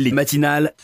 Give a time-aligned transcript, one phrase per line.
[0.00, 0.74] les matinales.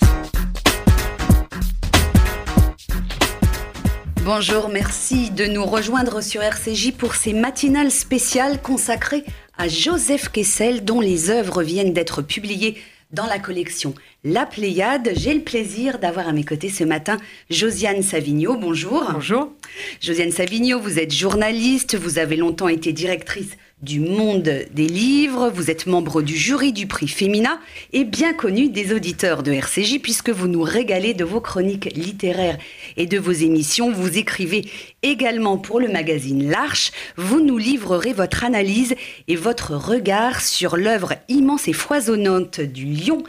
[4.24, 9.24] Bonjour, merci de nous rejoindre sur RCJ pour ces matinales spéciales consacrées
[9.56, 12.76] à Joseph Kessel dont les œuvres viennent d'être publiées
[13.12, 13.94] dans la collection
[14.24, 15.12] La Pléiade.
[15.14, 17.16] J'ai le plaisir d'avoir à mes côtés ce matin
[17.50, 18.56] Josiane Savigno.
[18.56, 19.08] Bonjour.
[19.12, 19.52] Bonjour.
[20.02, 25.70] Josiane Savigno, vous êtes journaliste, vous avez longtemps été directrice du monde des livres, vous
[25.70, 27.60] êtes membre du jury du prix Femina
[27.92, 32.56] et bien connu des auditeurs de RCJ puisque vous nous régalez de vos chroniques littéraires
[32.96, 33.92] et de vos émissions.
[33.92, 34.70] Vous écrivez
[35.02, 36.90] également pour le magazine L'Arche.
[37.16, 38.94] Vous nous livrerez votre analyse
[39.28, 43.24] et votre regard sur l'œuvre immense et foisonnante du lion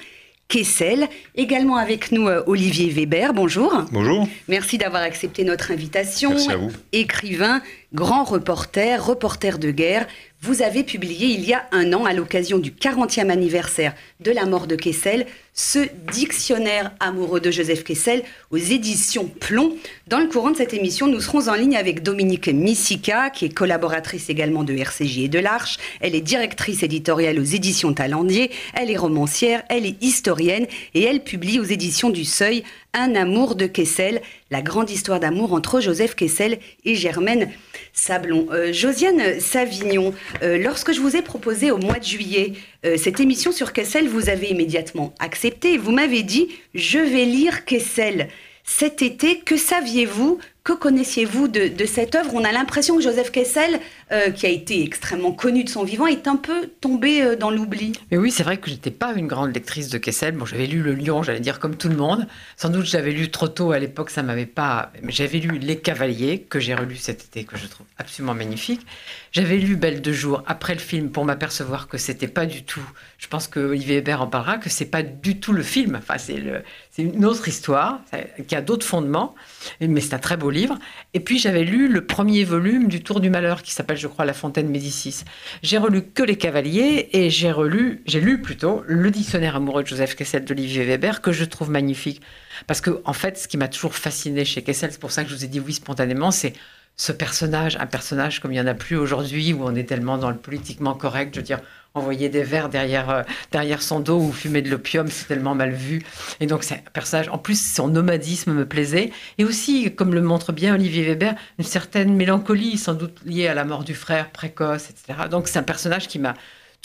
[0.47, 1.09] Kessel.
[1.35, 3.83] Également avec nous euh, Olivier Weber, bonjour.
[3.91, 4.27] Bonjour.
[4.47, 6.31] Merci d'avoir accepté notre invitation.
[6.31, 6.71] Merci à vous.
[6.93, 7.61] Écrivain,
[7.93, 10.07] grand reporter, reporter de guerre,
[10.41, 14.45] vous avez publié il y a un an, à l'occasion du 40e anniversaire de la
[14.45, 15.79] mort de Kessel, ce
[16.11, 19.73] dictionnaire amoureux de Joseph Kessel aux éditions Plomb.
[20.07, 23.53] Dans le courant de cette émission, nous serons en ligne avec Dominique Missika, qui est
[23.53, 25.77] collaboratrice également de RCJ et de l'Arche.
[26.01, 28.51] Elle est directrice éditoriale aux éditions Talendier.
[28.75, 32.63] Elle est romancière, elle est historienne et elle publie aux éditions du Seuil
[32.99, 37.51] Un amour de Kessel, la grande histoire d'amour entre Joseph Kessel et Germaine
[37.93, 38.47] Sablon.
[38.51, 42.53] Euh, Josiane Savignon, euh, lorsque je vous ai proposé au mois de juillet
[42.87, 45.77] euh, cette émission sur Kessel, vous avez immédiatement accepté.
[45.77, 48.29] Vous m'avez dit Je vais lire Kessel.
[48.63, 53.79] Cet été, que saviez-vous que connaissiez-vous de, cette œuvre On a l'impression que Joseph Kessel,
[54.11, 57.49] euh, qui a été extrêmement connu de son vivant, est un peu tombé euh, dans
[57.49, 57.93] l'oubli.
[58.11, 60.35] Mais oui, c'est vrai que j'étais pas une grande lectrice de Kessel.
[60.35, 62.27] Bon, j'avais lu Le Lion, j'allais dire comme tout le monde.
[62.57, 64.91] Sans doute, j'avais lu trop tôt à l'époque, ça m'avait pas.
[65.07, 68.85] J'avais lu Les Cavaliers que j'ai relu cet été, que je trouve absolument magnifique.
[69.31, 72.83] J'avais lu Belle de jour après le film pour m'apercevoir que c'était pas du tout.
[73.19, 75.95] Je pense que Olivier Hébert en parlera que c'est pas du tout le film.
[75.95, 76.63] Enfin, c'est le,
[76.97, 78.01] c'est une autre histoire
[78.47, 79.35] qui a d'autres fondements,
[79.79, 80.79] mais c'est un très beau livre.
[81.13, 84.25] Et puis j'avais lu le premier volume du Tour du Malheur qui s'appelle, je crois,
[84.25, 85.23] La Fontaine Médicis.
[85.61, 89.87] J'ai relu que Les Cavaliers et j'ai relu, j'ai lu plutôt le Dictionnaire amoureux de
[89.87, 92.19] Joseph Kessel d'Olivier Weber que je trouve magnifique.
[92.65, 95.29] Parce que en fait, ce qui m'a toujours fasciné chez Kessel, c'est pour ça que
[95.29, 96.53] je vous ai dit oui spontanément, c'est
[96.95, 100.17] ce personnage, un personnage comme il n'y en a plus aujourd'hui, où on est tellement
[100.17, 101.59] dans le politiquement correct, je veux dire,
[101.93, 105.71] envoyer des verres derrière, euh, derrière son dos ou fumer de l'opium, c'est tellement mal
[105.71, 106.03] vu.
[106.39, 109.11] Et donc, c'est un personnage, en plus, son nomadisme me plaisait.
[109.37, 113.53] Et aussi, comme le montre bien Olivier Weber, une certaine mélancolie, sans doute liée à
[113.53, 115.27] la mort du frère précoce, etc.
[115.29, 116.35] Donc, c'est un personnage qui m'a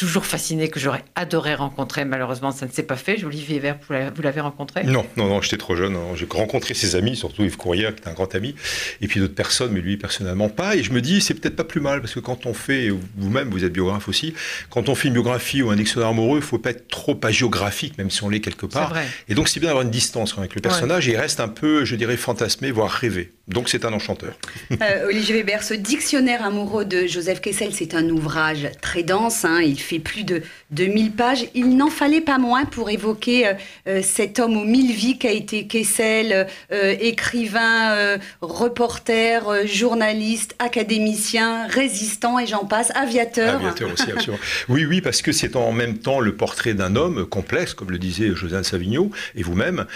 [0.03, 2.05] toujours fasciné, que j'aurais adoré rencontrer.
[2.05, 3.23] Malheureusement, ça ne s'est pas fait.
[3.23, 5.97] Olivier Vert, vous l'avez rencontré Non, non, non, j'étais trop jeune.
[6.17, 8.57] J'ai rencontré ses amis, surtout Yves Courrière, qui est un grand ami,
[9.01, 10.75] et puis d'autres personnes, mais lui personnellement pas.
[10.75, 13.49] Et je me dis, c'est peut-être pas plus mal, parce que quand on fait, vous-même,
[13.51, 14.35] vous êtes biographe aussi,
[14.71, 17.97] quand on fait une biographie ou un dictionnaire amoureux, il faut pas être trop agéographique,
[17.97, 18.91] même si on l'est quelque part.
[18.91, 19.07] Vrai.
[19.29, 21.85] Et donc, c'est bien d'avoir une distance avec le personnage, et il reste un peu,
[21.85, 23.31] je dirais, fantasmé, voire rêvé.
[23.47, 24.35] Donc, c'est un enchanteur.
[24.81, 29.45] Euh, Olivier Weber, ce dictionnaire amoureux de Joseph Kessel, c'est un ouvrage très dense.
[29.45, 29.61] Hein.
[29.63, 31.47] il fait plus de 2000 pages.
[31.55, 33.55] Il n'en fallait pas moins pour évoquer euh,
[33.89, 42.39] euh, cet homme aux mille vies qu'a été Kessel, euh, écrivain, reporter, journaliste, académicien, résistant
[42.39, 43.57] et j'en passe, aviateur.
[43.57, 44.43] Aviateur aussi, absolument.
[44.69, 47.99] oui, oui, parce que c'est en même temps le portrait d'un homme complexe, comme le
[47.99, 49.87] disait José Savigno, et vous-même.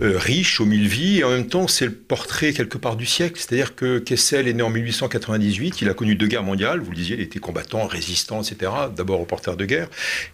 [0.00, 3.36] Riche aux mille vies, et en même temps, c'est le portrait quelque part du siècle.
[3.38, 6.96] C'est-à-dire que Kessel est né en 1898, il a connu deux guerres mondiales, vous le
[6.96, 8.72] disiez, il était combattant, résistant, etc.
[8.94, 9.88] D'abord reporter de guerre.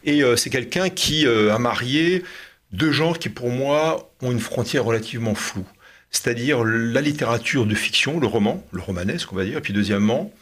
[0.05, 2.25] Et euh, c'est quelqu'un qui euh, a marié
[2.73, 5.67] deux genres qui, pour moi, ont une frontière relativement floue.
[6.11, 10.33] C'est-à-dire la littérature de fiction, le roman, le romanesque, on va dire, et puis deuxièmement,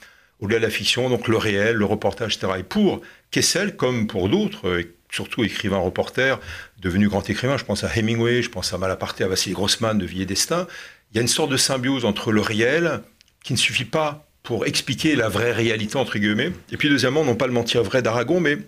[0.41, 2.53] au-delà de la fiction, donc le réel, le reportage, etc.
[2.61, 6.39] Et pour Kessel, comme pour d'autres, euh, surtout écrivains reporters,
[6.81, 10.07] devenus grands écrivains, je pense à Hemingway, je pense à Malaparte, à Vassili Grossman de
[10.07, 10.67] Vie et Destin,
[11.13, 13.01] il y a une sorte de symbiose entre le réel,
[13.43, 17.35] qui ne suffit pas pour expliquer la vraie réalité, entre guillemets, et puis deuxièmement, non
[17.35, 18.59] pas le mentir vrai d'Aragon, mais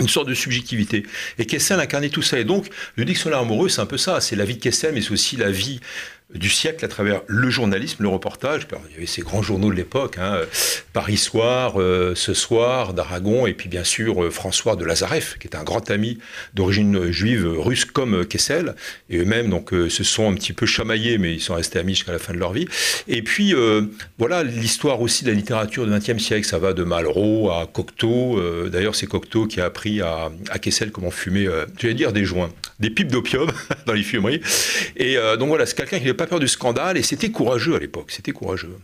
[0.00, 1.04] une sorte de subjectivité.
[1.38, 2.38] Et Kessel incarnait tout ça.
[2.38, 4.20] Et donc, le dictionnaire amoureux, c'est un peu ça.
[4.20, 5.80] C'est la vie de Kessel, mais c'est aussi la vie
[6.34, 8.66] du siècle à travers le journalisme, le reportage.
[8.90, 10.40] Il y avait ces grands journaux de l'époque, hein,
[10.92, 15.46] Paris Soir, euh, Ce Soir, d'Aragon, et puis bien sûr euh, François de Lazareff, qui
[15.46, 16.18] est un grand ami
[16.54, 18.74] d'origine juive russe comme Kessel.
[19.10, 21.94] Et eux-mêmes donc euh, se sont un petit peu chamaillés, mais ils sont restés amis
[21.94, 22.66] jusqu'à la fin de leur vie.
[23.08, 23.54] Et puis
[24.18, 26.46] voilà l'histoire aussi de la littérature du XXe siècle.
[26.46, 28.40] Ça va de Malraux à Cocteau.
[28.68, 31.48] D'ailleurs, c'est Cocteau qui a appris à, à Kessel comment fumer,
[31.78, 32.50] je vais dire des joints,
[32.84, 33.50] des pipes d'opium
[33.86, 34.40] dans les fumeries.
[34.96, 37.78] Et donc voilà, c'est quelqu'un qui n'est pas peur du scandale et c'était courageux à
[37.78, 38.10] l'époque.
[38.10, 38.76] C'était courageux.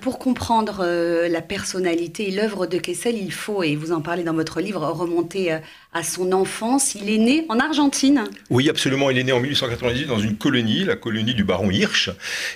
[0.00, 4.24] Pour comprendre euh, la personnalité et l'œuvre de Kessel, il faut, et vous en parlez
[4.24, 5.58] dans votre livre, remonter euh,
[5.92, 6.96] à son enfance.
[6.96, 8.24] Il est né en Argentine.
[8.50, 9.10] Oui, absolument.
[9.10, 12.10] Il est né en 1898 dans une colonie, la colonie du baron Hirsch,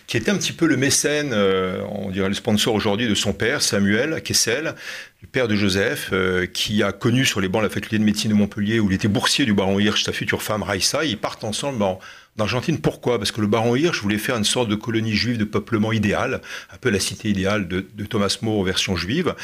[0.08, 3.32] qui était un petit peu le mécène, euh, on dirait le sponsor aujourd'hui de son
[3.32, 4.74] père, Samuel Kessel,
[5.22, 6.12] le père de Joseph,
[6.52, 9.08] qui a connu sur les bancs la faculté de médecine de Montpellier, où il était
[9.08, 11.04] boursier du baron Hirsch, sa future femme Raissa.
[11.04, 12.00] Ils partent ensemble en
[12.36, 12.78] d'Argentine.
[12.78, 13.18] Pourquoi?
[13.18, 16.40] Parce que le baron Hirsch voulait faire une sorte de colonie juive de peuplement idéal,
[16.72, 19.34] un peu la cité idéale de, Thomas More version juive,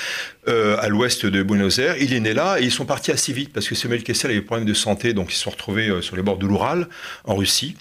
[0.48, 1.96] euh, à l'ouest de Buenos Aires.
[2.00, 4.40] Il est né là et ils sont partis assez vite parce que Samuel Kessel avait
[4.40, 6.88] des problèmes de santé, donc ils se sont retrouvés euh, sur les bords de l'Oural,
[7.24, 7.76] en Russie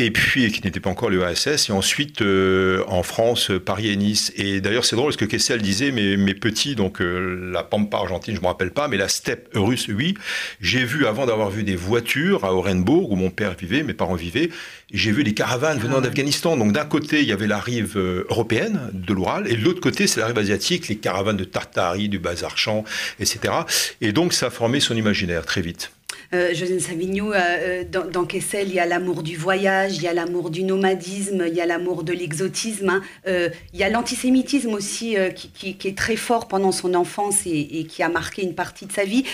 [0.00, 4.32] et puis qui n'était pas encore l'URSS, et ensuite euh, en France, Paris et Nice.
[4.36, 7.98] Et d'ailleurs, c'est drôle parce que Kessel disait, mes, mes petits, donc euh, la Pampa
[7.98, 10.14] argentine, je me rappelle pas, mais la steppe russe, oui.
[10.60, 14.14] J'ai vu, avant d'avoir vu des voitures à Orenbourg, où mon père vivait, mes parents
[14.14, 14.50] vivaient,
[14.92, 16.56] j'ai vu des caravanes venant ah d'Afghanistan.
[16.56, 19.80] Donc d'un côté, il y avait la rive euh, européenne de l'Oural, et de l'autre
[19.80, 22.84] côté, c'est la rive asiatique, les caravanes de Tartarie, du Bazarchan,
[23.18, 23.54] etc.
[24.00, 25.92] Et donc ça a formé son imaginaire très vite.
[26.32, 30.06] Euh, José Savigno, euh, euh, dans, Kessel, il y a l'amour du voyage, il y
[30.06, 33.02] a l'amour du nomadisme, il y a l'amour de l'exotisme, hein.
[33.26, 38.08] il y a l'antisémitisme aussi qui, est très fort pendant son enfance et, qui a
[38.08, 39.24] marqué une partie de sa vie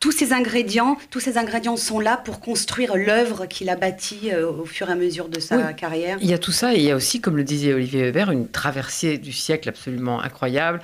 [0.00, 4.66] tous ces ingrédients, tous ces ingrédients sont là pour construire l'œuvre qu'il a bâtie au
[4.66, 6.18] fur et à mesure de sa carrière.
[6.20, 8.30] Il y a tout ça et il y a aussi, comme le disait Olivier Weber,
[8.30, 10.82] une traversée du siècle absolument incroyable.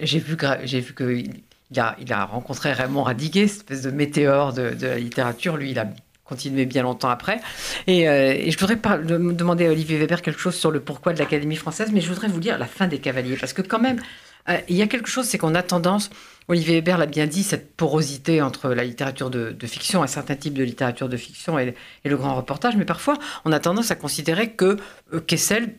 [0.00, 1.22] j'ai vu, j'ai vu que
[1.70, 5.56] il a, rencontré Raymond Radiguet, cette espèce de météore de, la littérature.
[5.56, 5.86] Lui, il a
[6.24, 7.40] continué bien longtemps après.
[7.86, 11.56] Et, euh, je voudrais demander à Olivier Weber quelque chose sur le pourquoi de l'Académie
[11.56, 14.00] française, mais je voudrais vous dire la fin des Cavaliers, parce que quand même,
[14.48, 16.10] euh, il y a quelque chose, c'est qu'on a tendance,
[16.48, 20.54] Olivier Weber l'a bien dit, cette porosité entre la littérature de, fiction, un certain type
[20.54, 21.74] de littérature de fiction et,
[22.04, 24.78] le grand reportage, mais parfois, on a tendance à considérer que
[25.12, 25.74] euh, Kessel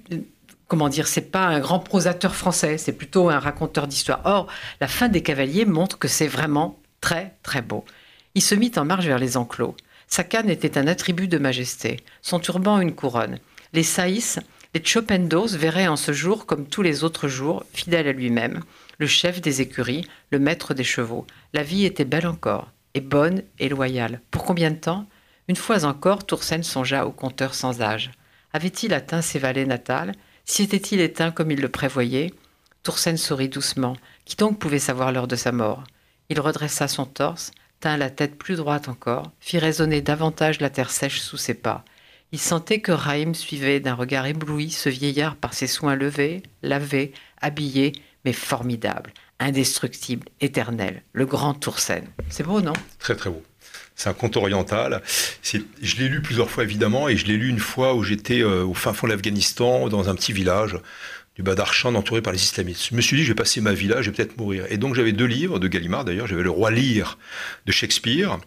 [0.70, 4.22] comment dire, c'est pas un grand prosateur français, c'est plutôt un raconteur d'histoire.
[4.24, 4.48] Or,
[4.80, 7.84] la fin des cavaliers montre que c'est vraiment très très beau.
[8.36, 9.76] Il se mit en marche vers les enclos.
[10.08, 13.40] Sa canne était un attribut de majesté, son turban une couronne.
[13.74, 14.40] Les saïs,
[14.74, 18.62] les chopendos verraient en ce jour, comme tous les autres jours, fidèle à lui-même,
[19.00, 21.26] le chef des écuries, le maître des chevaux.
[21.54, 24.22] La vie était belle encore, et bonne et loyale.
[24.30, 25.06] Pour combien de temps?
[25.48, 28.12] Une fois encore, Toursen songea au compteur sans âge.
[28.54, 30.14] Avait-il atteint ses vallées natales?
[30.50, 32.34] Si était-il éteint comme il le prévoyait
[32.82, 33.96] Toursen sourit doucement.
[34.26, 35.84] Qui donc pouvait savoir l'heure de sa mort?
[36.30, 40.90] Il redressa son torse, tint la tête plus droite encore, fit résonner davantage la terre
[40.90, 41.86] sèche sous ses pas.
[42.32, 47.14] Il sentait que Raïm suivait d'un regard ébloui ce vieillard par ses soins levés, lavé,
[47.40, 47.92] habillé,
[48.26, 52.06] mais formidable, indestructible, éternel, le grand Toursen.
[52.30, 52.74] C'est beau, non?
[52.98, 53.44] Très très beau.
[54.00, 55.02] C'est un conte oriental.
[55.44, 58.64] Je l'ai lu plusieurs fois évidemment, et je l'ai lu une fois où j'étais euh,
[58.64, 60.78] au fin fond de l'Afghanistan, dans un petit village
[61.40, 62.90] du Badarchan, entouré par les islamistes.
[62.92, 64.66] Je me suis dit, je vais passer ma vie là, je vais peut-être mourir.
[64.70, 66.28] Et donc j'avais deux livres de Gallimard d'ailleurs.
[66.28, 67.18] J'avais Le Roi Lear
[67.66, 68.40] de Shakespeare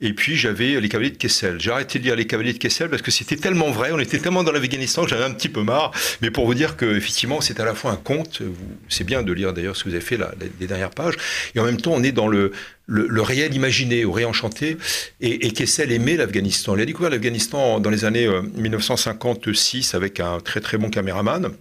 [0.00, 1.60] et puis j'avais les cavaliers de Kessel.
[1.60, 4.18] J'ai arrêté de lire les cavaliers de Kessel parce que c'était tellement vrai, on était
[4.18, 5.92] tellement dans l'Afghanistan que j'avais un petit peu marre.
[6.22, 8.40] Mais pour vous dire que effectivement c'est à la fois un conte,
[8.88, 11.16] c'est bien de lire d'ailleurs ce que vous avez fait là, les dernières pages,
[11.54, 12.52] et en même temps on est dans le,
[12.86, 14.78] le, réel imaginé, au réenchanté.
[15.20, 16.76] Et, et Kessel aimait l'Afghanistan.
[16.76, 21.52] Il a découvert l'Afghanistan dans les années 1956 euh, avec un très très bon caméraman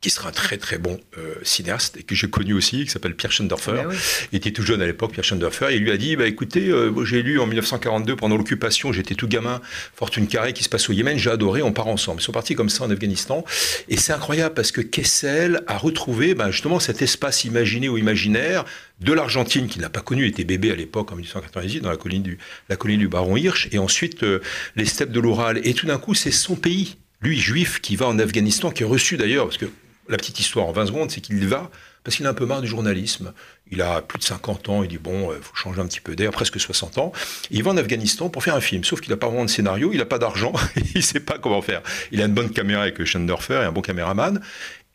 [0.00, 3.14] qui sera un très très bon euh, cinéaste et que j'ai connu aussi, qui s'appelle
[3.14, 3.82] Pierre Schendorfer.
[3.84, 3.94] Ah
[4.32, 6.68] il était tout jeune à l'époque, Pierre Schendorfer, et il lui a dit, bah, écoutez,
[6.68, 9.60] euh, j'ai lu en 1942, pendant l'occupation, j'étais tout gamin,
[9.94, 12.22] Fortune carrée qui se passe au Yémen, j'ai adoré, on part ensemble.
[12.22, 13.44] Ils sont partis comme ça en Afghanistan,
[13.88, 18.64] et c'est incroyable parce que Kessel a retrouvé bah, justement cet espace imaginé ou imaginaire
[19.00, 21.98] de l'Argentine, qu'il n'a pas connu, il était bébé à l'époque en 1898, dans la
[21.98, 22.38] colline du,
[22.70, 24.40] la colline du Baron Hirsch, et ensuite euh,
[24.76, 25.60] les steppes de l'Oural.
[25.64, 28.86] Et tout d'un coup, c'est son pays, lui, juif, qui va en Afghanistan, qui est
[28.86, 29.66] reçu d'ailleurs, parce que
[30.10, 31.70] la petite histoire en 20 secondes, c'est qu'il va
[32.02, 33.32] parce qu'il a un peu marre du journalisme.
[33.70, 36.00] Il a plus de 50 ans, il dit bon, il euh, faut changer un petit
[36.00, 37.12] peu d'air, presque 60 ans.
[37.50, 39.90] il va en Afghanistan pour faire un film, sauf qu'il n'a pas vraiment de scénario,
[39.92, 41.82] il n'a pas d'argent, il ne sait pas comment faire.
[42.10, 44.40] Il a une bonne caméra avec Schendorfer et un bon caméraman.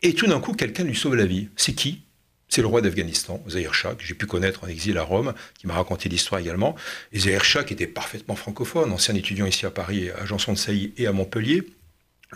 [0.02, 1.48] Et tout d'un coup, quelqu'un lui sauve la vie.
[1.56, 2.02] C'est qui?
[2.48, 5.66] C'est le roi d'Afghanistan, Zahir Shah, que j'ai pu connaître en exil à Rome, qui
[5.66, 6.76] m'a raconté l'histoire également.
[7.12, 10.58] Et Zahir Shah, qui était parfaitement francophone, ancien étudiant ici à Paris, à Janson de
[10.58, 11.66] Sailly et à Montpellier,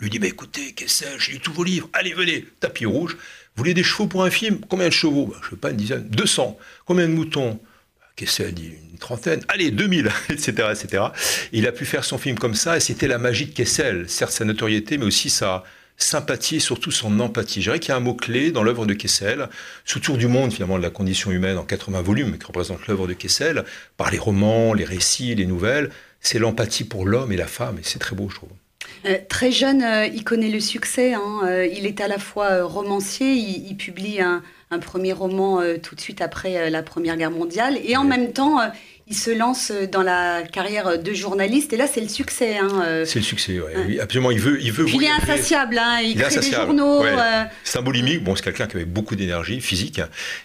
[0.01, 3.15] lui dit bah, écoutez, qu'est-ce que j'ai lu tous vos livres, allez, venez, tapis rouge.
[3.15, 4.61] Vous voulez des chevaux pour un film?
[4.69, 5.27] Combien de chevaux?
[5.27, 6.59] Bah, Je ne sais pas, une dizaine, 200.
[6.87, 7.61] Combien de moutons?
[7.99, 11.05] Bah, Qu'est-ce dit Une trentaine Allez, 2000, etc., etc.
[11.53, 14.09] il a pu faire son film comme ça, et c'était la magie de Kessel.
[14.09, 15.65] Certes, sa notoriété, mais aussi sa
[15.97, 17.61] sympathie et surtout son empathie.
[17.61, 19.49] Je dirais qu'il y a un mot-clé dans l'œuvre de Kessel,
[19.85, 23.07] sous tour du monde, finalement, de la condition humaine en 80 volumes, qui représente l'œuvre
[23.07, 23.65] de Kessel,
[23.97, 25.91] par les romans, les récits, les nouvelles,
[26.21, 28.51] c'est l'empathie pour l'homme et la femme, et c'est très beau, je trouve.
[29.29, 31.15] Très jeune, il connaît le succès.
[31.15, 31.65] Hein.
[31.73, 34.43] il est à la fois romancier, il, publie un,
[34.81, 38.59] premier roman tout de suite après la Première Guerre mondiale, et en même temps,
[39.11, 42.59] il se lance dans la carrière de journaliste et là c'est le succès.
[42.59, 43.05] Hein, euh.
[43.05, 44.31] C'est le succès, oui, absolument.
[44.31, 44.89] Il veut, il veut.
[44.89, 47.05] il est insatiable, hein, il, crée des journaux.
[47.05, 47.45] Euh.
[47.65, 48.23] C'est un boulimique.
[48.23, 50.01] Bon, c'est quelqu'un qui avait beaucoup d'énergie physique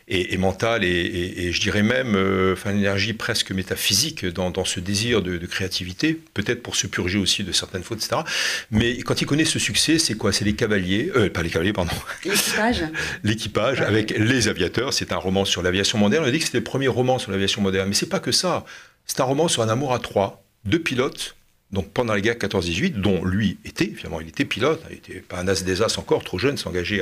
[0.07, 5.22] et, mentale et, je dirais même, euh, enfin, une énergie presque métaphysique dans, ce désir
[5.22, 8.22] de, créativité, peut-être pour se purger aussi de certaines fautes, etc.
[8.72, 10.34] Mais quand il connaît ce succès, c'est quoi?
[10.34, 11.91] C'est les cavaliers, pas les cavaliers, pardon.
[12.25, 12.84] L'équipage.
[13.24, 14.91] L'équipage avec les aviateurs.
[14.91, 16.25] C'est un roman sur l'aviation moderne.
[16.25, 18.31] On a dit que c'était le premier roman sur l'aviation moderne, mais c'est pas que
[18.31, 18.55] ça.
[19.06, 21.36] C'est un roman sur un amour à trois, deux pilotes,
[21.72, 25.40] donc pendant la guerre 14-18, dont lui était, finalement, il était pilote, il n'était pas
[25.40, 27.02] un as des as encore, trop jeune, s'engager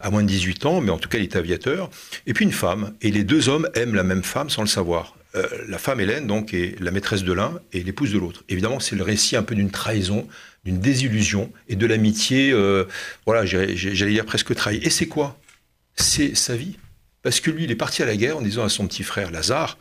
[0.00, 1.90] à, moins de 18 ans, mais en tout cas, il était aviateur.
[2.26, 5.14] Et puis une femme, et les deux hommes aiment la même femme sans le savoir.
[5.34, 8.44] Euh, la femme Hélène, donc, est la maîtresse de l'un et l'épouse de l'autre.
[8.48, 10.26] Évidemment, c'est le récit un peu d'une trahison,
[10.64, 12.84] d'une désillusion et de l'amitié, euh,
[13.26, 14.78] voilà, j'allais dire presque trahi.
[14.82, 15.38] Et c'est quoi?
[15.96, 16.78] C'est sa vie.
[17.22, 19.30] Parce que lui, il est parti à la guerre en disant à son petit frère
[19.30, 19.76] Lazare,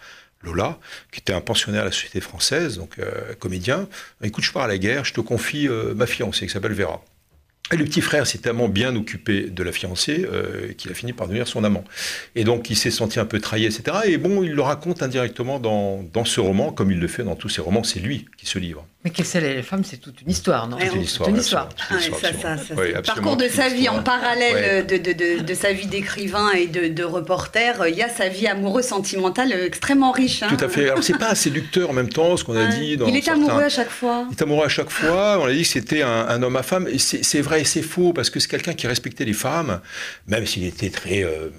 [0.47, 0.79] Lola,
[1.11, 3.87] qui était un pensionnaire à la société française, donc euh, comédien.
[4.23, 7.03] Écoute, je pars à la guerre, je te confie euh, ma fiancée qui s'appelle Vera.
[7.71, 11.11] Et le petit frère s'est tellement bien occupé de la fiancée euh, qu'il a fini
[11.11, 11.83] par devenir son amant.
[12.35, 13.97] Et donc il s'est senti un peu trahi, etc.
[14.05, 17.35] Et bon, il le raconte indirectement dans, dans ce roman, comme il le fait dans
[17.35, 18.87] tous ses romans, c'est lui qui se livre.
[19.03, 21.29] Mais Kessel et les femmes, c'est toute une histoire, non C'est une histoire.
[21.29, 21.69] Une histoire.
[21.91, 27.03] le parcours de sa vie en parallèle de, de, de, sa vie d'écrivain et de,
[27.03, 27.87] reporter.
[27.87, 30.41] Il y a sa vie amoureuse sentimentale extrêmement riche.
[30.41, 30.49] Hein.
[30.49, 30.89] Tout à fait.
[30.89, 32.97] Alors c'est pas séducteur en même temps, ce qu'on a dit.
[32.97, 34.25] Dans il est amoureux à chaque fois.
[34.29, 35.39] Il est amoureux à chaque fois.
[35.41, 36.87] On a dit que c'était un, homme à femme.
[36.97, 39.79] C'est vrai et c'est faux parce que c'est quelqu'un qui respectait les femmes,
[40.27, 41.49] même s'il était très euh,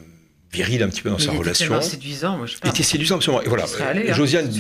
[0.52, 1.74] viril un petit peu dans sa relation.
[1.74, 3.42] Il était séduisant, moi je Il était séduisant, absolument.
[3.42, 4.12] Et voilà, hein.
[4.14, 4.50] Josiane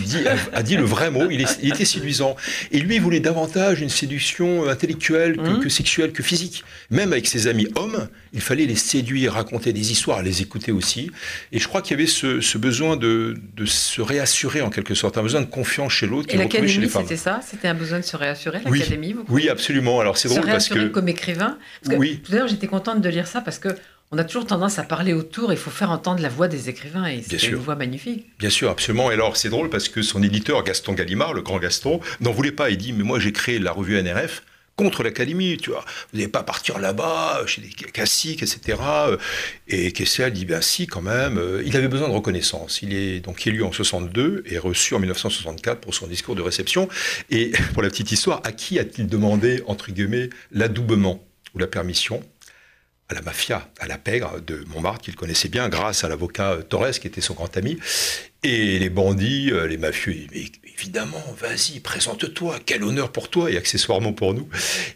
[0.52, 2.36] a, dit le vrai mot, il, était séduisant.
[2.72, 5.70] Et lui, il voulait davantage une séduction intellectuelle que, hum.
[5.70, 6.64] sexuelle, que physique.
[6.90, 11.10] Même avec ses amis hommes, il fallait les séduire, raconter des histoires, les écouter aussi.
[11.52, 15.22] Et je crois qu'il y avait ce, besoin de, se réassurer en quelque sorte, un
[15.22, 16.32] besoin de confiance chez l'autre.
[16.34, 17.40] Et l'académie, c'était ça?
[17.46, 19.24] C'était un besoin de se réassurer, l'académie oui.
[19.28, 20.00] oui, absolument.
[20.00, 20.88] Alors c'est drôle parce que...
[20.88, 21.58] comme écrivain?
[21.82, 22.20] Parce que, oui.
[22.22, 23.68] Tout à l'heure, j'étais contente de lire ça parce que
[24.10, 27.06] on a toujours tendance à parler autour, il faut faire entendre la voix des écrivains,
[27.06, 28.26] et c'est une voix magnifique.
[28.38, 29.10] Bien sûr, absolument.
[29.10, 32.52] Et alors, c'est drôle parce que son éditeur, Gaston Gallimard, le grand Gaston, n'en voulait
[32.52, 32.70] pas.
[32.70, 34.42] Il dit, mais moi, j'ai créé la revue NRF
[34.76, 35.84] contre l'académie, tu vois.
[36.12, 38.78] Vous n'allez pas partir là-bas, chez des classiques, etc.
[39.66, 41.38] Et Kessel dit, ben si, quand même.
[41.66, 42.80] Il avait besoin de reconnaissance.
[42.80, 46.88] Il est donc élu en 62 et reçu en 1964 pour son discours de réception.
[47.28, 51.22] Et pour la petite histoire, à qui a-t-il demandé, entre guillemets, l'adoubement
[51.54, 52.22] ou la permission?
[53.08, 56.62] À la mafia, à la pègre de Montmartre, qu'il connaissait bien grâce à l'avocat euh,
[56.62, 57.78] Torres, qui était son grand ami.
[58.42, 60.14] Et les bandits, euh, les mafieux,
[60.78, 64.48] évidemment, vas-y, présente-toi, quel honneur pour toi et accessoirement pour nous.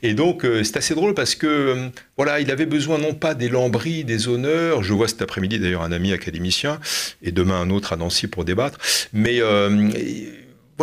[0.03, 3.49] Et donc, euh, c'est assez drôle parce que, voilà, il avait besoin non pas des
[3.49, 4.83] lambris, des honneurs.
[4.83, 6.81] Je vois cet après-midi d'ailleurs un ami académicien
[7.23, 8.79] et demain un autre à Nancy pour débattre.
[9.13, 9.41] Mais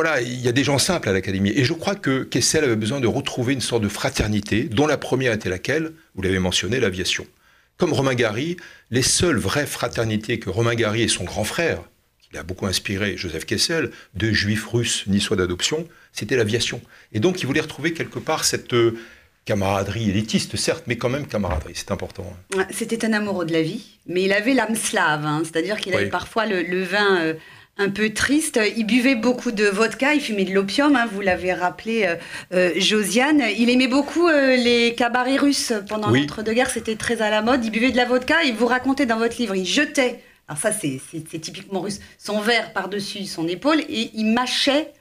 [0.01, 1.49] voilà, il y a des gens simples à l'académie.
[1.49, 4.95] Et je crois que Kessel avait besoin de retrouver une sorte de fraternité, dont la
[4.95, 7.27] première était laquelle Vous l'avez mentionné, l'aviation.
[7.75, 8.55] Comme Romain Gary,
[8.91, 11.81] les seules vraies fraternités que Romain Gary et son grand frère,
[12.21, 16.79] qui a beaucoup inspiré Joseph Kessel, deux juifs russes niçois d'adoption, c'était l'aviation.
[17.11, 18.97] Et donc il voulait retrouver quelque part cette euh,
[19.43, 22.33] camaraderie élitiste, certes, mais quand même camaraderie, c'est important.
[22.55, 22.65] Hein.
[22.71, 25.41] C'était un amoureux de la vie, mais il avait l'âme slave, hein.
[25.43, 27.21] c'est-à-dire qu'il avait parfois le, vin...
[27.21, 27.33] Euh,
[27.79, 28.59] un peu triste.
[28.77, 32.15] Il buvait beaucoup de vodka, il fumait de l'opium, hein, vous l'avez rappelé, euh,
[32.53, 33.41] euh, Josiane.
[33.57, 37.63] Il aimait beaucoup euh, les cabarets russes pendant l'entre-deux-guerres, c'était très à la mode.
[37.63, 40.71] Il buvait de la vodka, il vous racontait dans votre livre, il jetait, alors ça
[40.73, 44.91] c'est typiquement russe, son verre par-dessus son épaule et il mâchait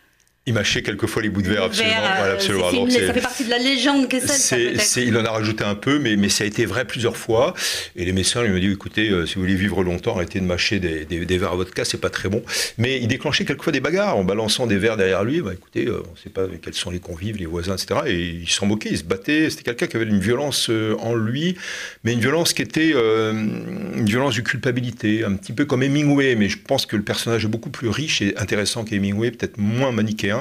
[0.49, 1.95] il mâchait quelquefois les bouts de verre, absolument.
[2.33, 2.91] absolument.
[2.91, 5.05] ça fait partie de la légende que c'est.
[5.05, 7.55] Il en a rajouté un peu, mais, mais ça a été vrai plusieurs fois.
[7.97, 10.47] Et les médecins lui ont dit écoutez, euh, si vous voulez vivre longtemps, arrêtez de
[10.47, 12.43] mâcher des, des, verres à votre cas, c'est pas très bon.
[12.79, 15.43] Mais il déclenchait quelquefois des bagarres en balançant des verres derrière lui.
[15.43, 18.01] Bah, écoutez, euh, on ne sait pas quels sont les convives, les voisins, etc.
[18.07, 19.51] Et il s'en moquait, il se battait.
[19.51, 21.57] C'était quelqu'un qui avait une violence euh, en lui,
[22.05, 26.37] mais une violence qui était une violence de culpabilité, un petit peu comme Hemingway.
[26.37, 29.93] Mais je pense que le personnage est beaucoup plus riche et intéressant qu'Hemingway, peut-être moins
[29.93, 30.38] manichéen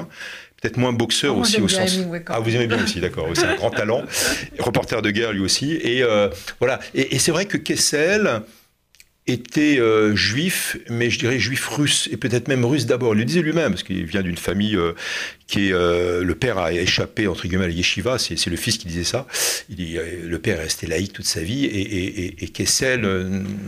[0.60, 1.98] peut-être moins boxeur oh, aussi au sens.
[2.26, 3.28] Ah, vous aimez bien aussi, d'accord.
[3.34, 4.02] C'est un grand talent,
[4.58, 5.74] reporter de guerre lui aussi.
[5.74, 6.28] Et euh,
[6.58, 6.80] voilà.
[6.94, 8.42] Et, c'est vrai que Kessel
[9.28, 13.14] était euh, juif, mais je dirais juif russe, et peut-être même russe d'abord.
[13.14, 14.94] Il le disait lui-même, parce qu'il vient d'une famille euh,
[15.46, 15.72] qui est...
[15.72, 19.04] Euh, le père a échappé, entre guillemets, à la yeshiva, c'est le fils qui disait
[19.04, 19.26] ça.
[19.68, 23.02] Il dit, le père est resté laïque toute sa vie, et, et, Kessel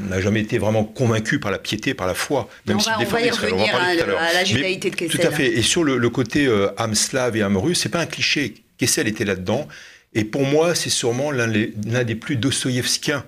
[0.09, 2.49] n'a jamais été vraiment convaincu par la piété, par la foi.
[2.67, 5.21] Même on, va, on va y revenir à, la judaïté de Kessel.
[5.21, 5.47] Tout à fait.
[5.47, 6.49] Et sur le, côté
[6.79, 8.55] âme slave et âme russe, c'est pas un cliché.
[8.79, 9.69] Kessel était là-dedans.
[10.15, 13.25] Et pour moi, c'est sûrement l'un des plus dostoïevskiens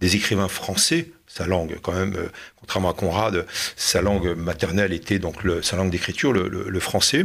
[0.00, 5.18] des écrivains français sa langue, quand même, euh, contrairement à Conrad, sa langue maternelle était
[5.18, 7.24] donc le, sa langue d'écriture, le, français.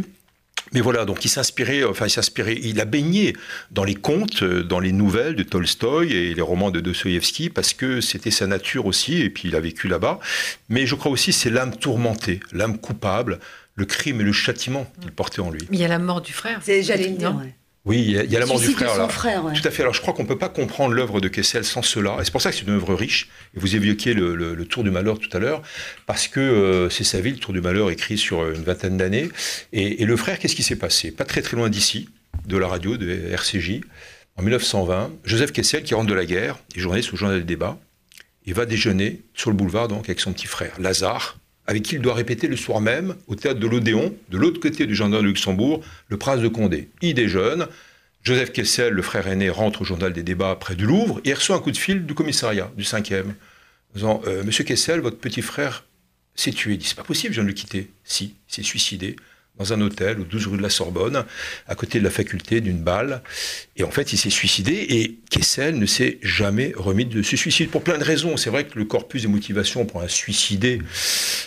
[0.74, 3.36] Mais voilà, donc il s'inspirait, enfin il s'inspirait, il a baigné
[3.72, 7.74] dans les contes, euh, dans les nouvelles de Tolstoï et les romans de Dostoïevski parce
[7.74, 10.20] que c'était sa nature aussi et puis il a vécu là-bas.
[10.70, 13.40] Mais je crois aussi c'est l'âme tourmentée, l'âme coupable,
[13.76, 15.68] le crime et le châtiment qu'il portait en lui.
[15.72, 16.62] Il y a la mort du frère.
[16.66, 17.36] J'allais le dire.
[17.84, 19.08] Oui, il y a, la mort du frère là.
[19.08, 19.82] Tout à fait.
[19.82, 22.18] Alors je crois qu'on ne peut pas comprendre l'œuvre de Kessel sans cela.
[22.20, 23.30] Et c'est pour ça que c'est une œuvre riche.
[23.56, 25.64] Et vous évoquiez le, Tour du Malheur tout à l'heure,
[26.06, 28.98] parce que euh, c'est sa vie, le Tour du Malheur, écrit sur euh, une vingtaine
[28.98, 29.30] d'années.
[29.74, 31.12] Et, le frère, qu'est-ce qui s'est passé?
[31.12, 32.10] Pas très très loin d'ici,
[32.46, 33.82] de la radio, de RCJ,
[34.38, 37.80] en 1920, Joseph Kessel, qui rentre de la guerre, est journaliste au journal des débats,
[38.46, 42.02] il va déjeuner sur le boulevard donc avec son petit frère, Lazare, avec qui il
[42.02, 45.28] doit répéter le soir même, au théâtre de l'Odéon, de l'autre côté du jardin de
[45.28, 46.90] Luxembourg, le prince de Condé.
[47.02, 47.68] Il déjeune,
[48.24, 51.56] Joseph Kessel, le frère aîné, rentre au journal des débats près du Louvre, et reçoit
[51.56, 53.34] un coup de fil du commissariat, du 5e,
[53.94, 55.86] disant euh, Monsieur Kessel, votre petit frère
[56.36, 56.74] s'est tué.
[56.74, 57.92] Il dit C'est pas possible, je viens de le quitter.
[58.04, 59.16] Si, s'est suicidé
[59.58, 61.24] dans un hôtel au 12 rue de la Sorbonne,
[61.68, 63.22] à côté de la faculté, d'une balle.
[63.76, 67.70] Et en fait, il s'est suicidé et Kessel ne s'est jamais remis de ce suicide
[67.70, 68.38] pour plein de raisons.
[68.38, 70.82] C'est vrai que le corpus des motivations pour un suicidé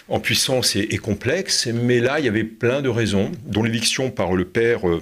[0.08, 4.34] en puissance est, complexe, mais là, il y avait plein de raisons, dont l'éviction par
[4.34, 4.88] le père.
[4.88, 5.00] Euh,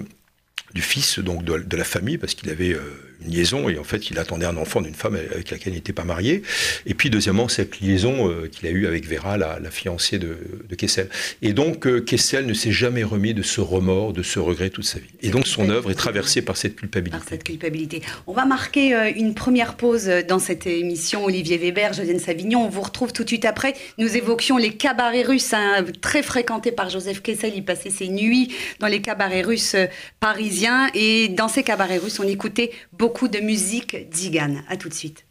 [0.73, 2.81] du fils donc de, la famille parce qu'il avait euh,
[3.27, 6.03] liaison et en fait il attendait un enfant d'une femme avec laquelle il n'était pas
[6.03, 6.43] marié.
[6.85, 10.37] Et puis deuxièmement cette liaison euh, qu'il a eue avec Vera la, fiancée de,
[10.77, 11.09] Kessel.
[11.41, 14.85] Et donc euh, Kessel ne s'est jamais remis de ce remords de ce regret toute
[14.85, 15.09] sa vie.
[15.21, 17.17] Et donc son œuvre est traversée par cette culpabilité.
[17.17, 18.01] Par cette culpabilité.
[18.27, 22.65] On va marquer une première pause dans cette émission Olivier Weber Josiane Savignon.
[22.65, 23.73] On vous retrouve tout de suite après.
[23.97, 27.53] Nous évoquions les cabarets russes hein, très fréquentés par Joseph Kessel.
[27.55, 29.75] Il passait ses nuits dans les cabarets russes
[30.19, 30.89] parisiens.
[30.93, 34.63] Et dans ces cabarets russes, on écoutait beaucoup de musique d'Igane.
[34.67, 35.25] À tout de suite.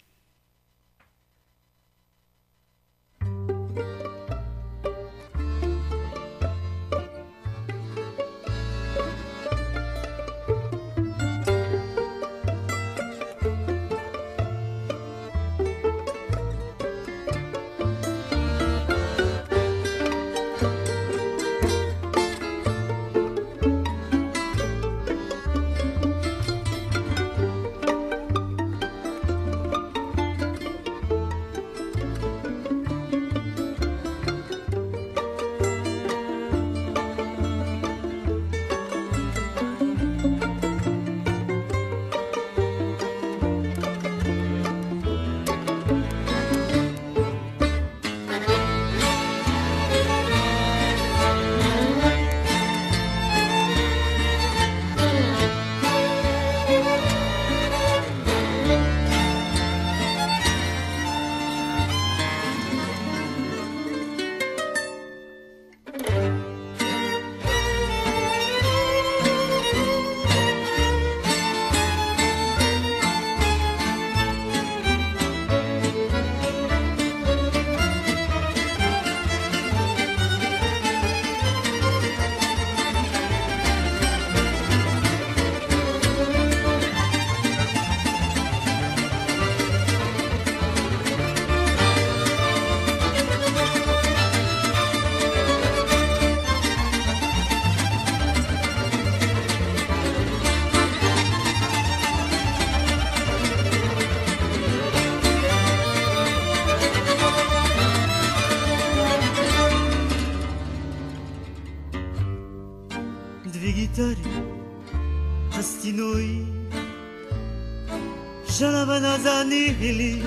[119.43, 120.23] Zanili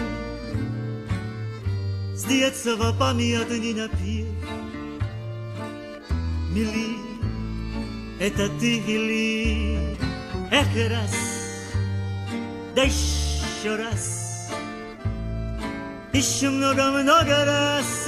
[2.28, 4.28] diecowa pamiętni напев
[6.54, 6.98] Мили,
[8.20, 9.98] это ты или
[10.52, 11.16] Эх, раз,
[12.76, 14.50] да еще раз.
[16.14, 18.08] Еще много-много раз.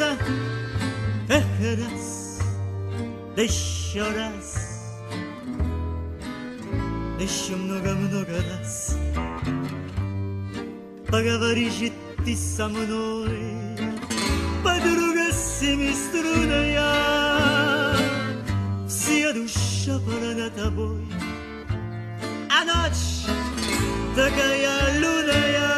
[1.30, 1.46] Эх,
[1.80, 2.40] раз,
[3.36, 4.56] да еще раз.
[7.20, 8.96] Еще много-много раз
[11.09, 11.93] поговоришь
[12.25, 13.53] ты со мной.
[15.77, 16.93] mi struneja
[18.87, 21.07] Vsia duša polna тобой
[22.51, 23.27] A noć
[24.17, 25.71] такая лунная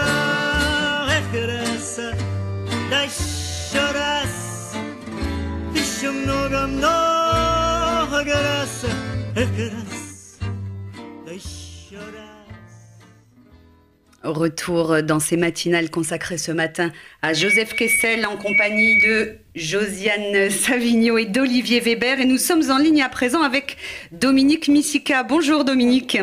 [1.16, 2.00] Эх, раз,
[2.90, 4.34] да еще раз
[5.74, 8.84] Еще много-много раз
[9.36, 9.87] Эх, раз,
[14.33, 21.17] Retour dans ces matinales consacrées ce matin à Joseph Kessel en compagnie de Josiane Savigno
[21.17, 22.19] et d'Olivier Weber.
[22.19, 23.77] Et nous sommes en ligne à présent avec
[24.11, 25.23] Dominique Missika.
[25.23, 26.19] Bonjour Dominique.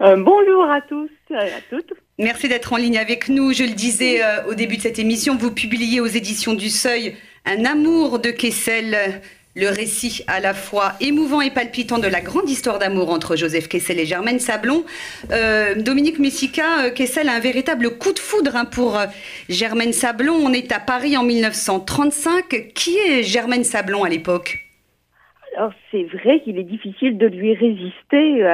[0.00, 1.92] Euh, bonjour à tous et à toutes.
[2.18, 3.52] Merci d'être en ligne avec nous.
[3.52, 7.16] Je le disais euh, au début de cette émission, vous publiez aux éditions du Seuil
[7.44, 9.20] Un amour de Kessel
[9.58, 13.68] le récit à la fois émouvant et palpitant de la grande histoire d'amour entre Joseph
[13.68, 14.84] Kessel et Germaine Sablon.
[15.32, 19.06] Euh, Dominique Messica, euh, Kessel a un véritable coup de foudre hein, pour euh,
[19.48, 20.34] Germaine Sablon.
[20.34, 22.72] On est à Paris en 1935.
[22.72, 24.58] Qui est Germaine Sablon à l'époque?
[25.56, 28.44] Alors c'est vrai qu'il est difficile de lui résister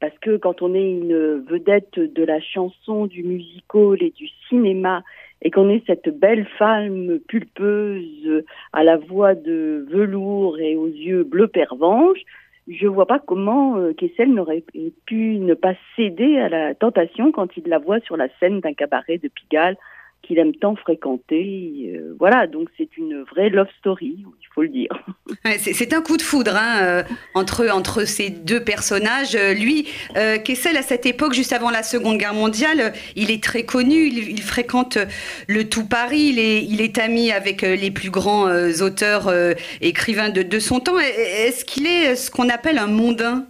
[0.00, 5.02] parce que quand on est une vedette de la chanson, du musical et du cinéma
[5.42, 11.24] et qu'on est cette belle femme pulpeuse à la voix de velours et aux yeux
[11.24, 12.20] bleu pervenche,
[12.68, 14.64] je vois pas comment euh, Kessel n'aurait
[15.04, 18.72] pu ne pas céder à la tentation quand il la voit sur la scène d'un
[18.72, 19.76] cabaret de Pigalle
[20.22, 21.92] qu'il aime tant fréquenter.
[21.94, 24.90] Euh, voilà, donc c'est une vraie love story, il faut le dire.
[25.44, 27.02] Ouais, C'est un coup de foudre hein, euh,
[27.34, 29.34] entre, entre ces deux personnages.
[29.34, 33.30] Euh, Lui, euh, Kessel, à cette époque, juste avant la Seconde Guerre mondiale, euh, il
[33.30, 35.06] est très connu, il, il fréquente euh,
[35.48, 38.48] le tout Paris, il est, il est ami avec les plus grands
[38.80, 39.32] auteurs,
[39.80, 40.98] écrivains de, de son temps.
[40.98, 43.46] Est-ce qu'il est ce qu'on appelle un mondain?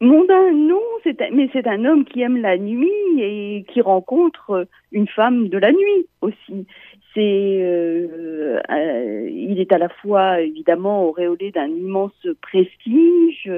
[0.00, 0.80] Mondain, non,
[1.20, 5.58] un- mais c'est un homme qui aime la nuit et qui rencontre une femme de
[5.58, 6.66] la nuit aussi.
[7.12, 13.50] C'est, euh, euh, il est à la fois évidemment auréolé d'un immense prestige,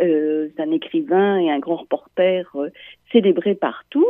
[0.00, 2.70] euh, c'est un écrivain et un grand reporter euh,
[3.12, 4.04] célébré par tous.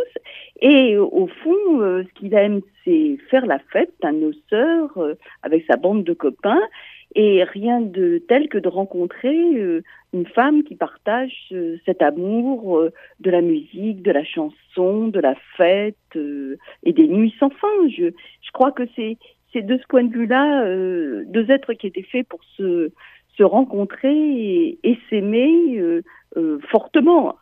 [0.62, 4.23] Et au fond, euh, ce qu'il aime, c'est faire la fête, un
[4.97, 6.62] euh, avec sa bande de copains.
[7.16, 12.79] Et rien de tel que de rencontrer euh, une femme qui partage euh, cet amour
[12.79, 17.88] euh, de la musique, de la chanson, de la fête et des nuits sans fin.
[17.88, 18.11] Je,
[18.53, 19.16] crois que c'est
[19.55, 20.64] de ce point de vue-là
[21.27, 22.90] deux êtres qui étaient faits pour se,
[23.37, 25.81] se rencontrer et, et s'aimer
[26.70, 27.37] fortement.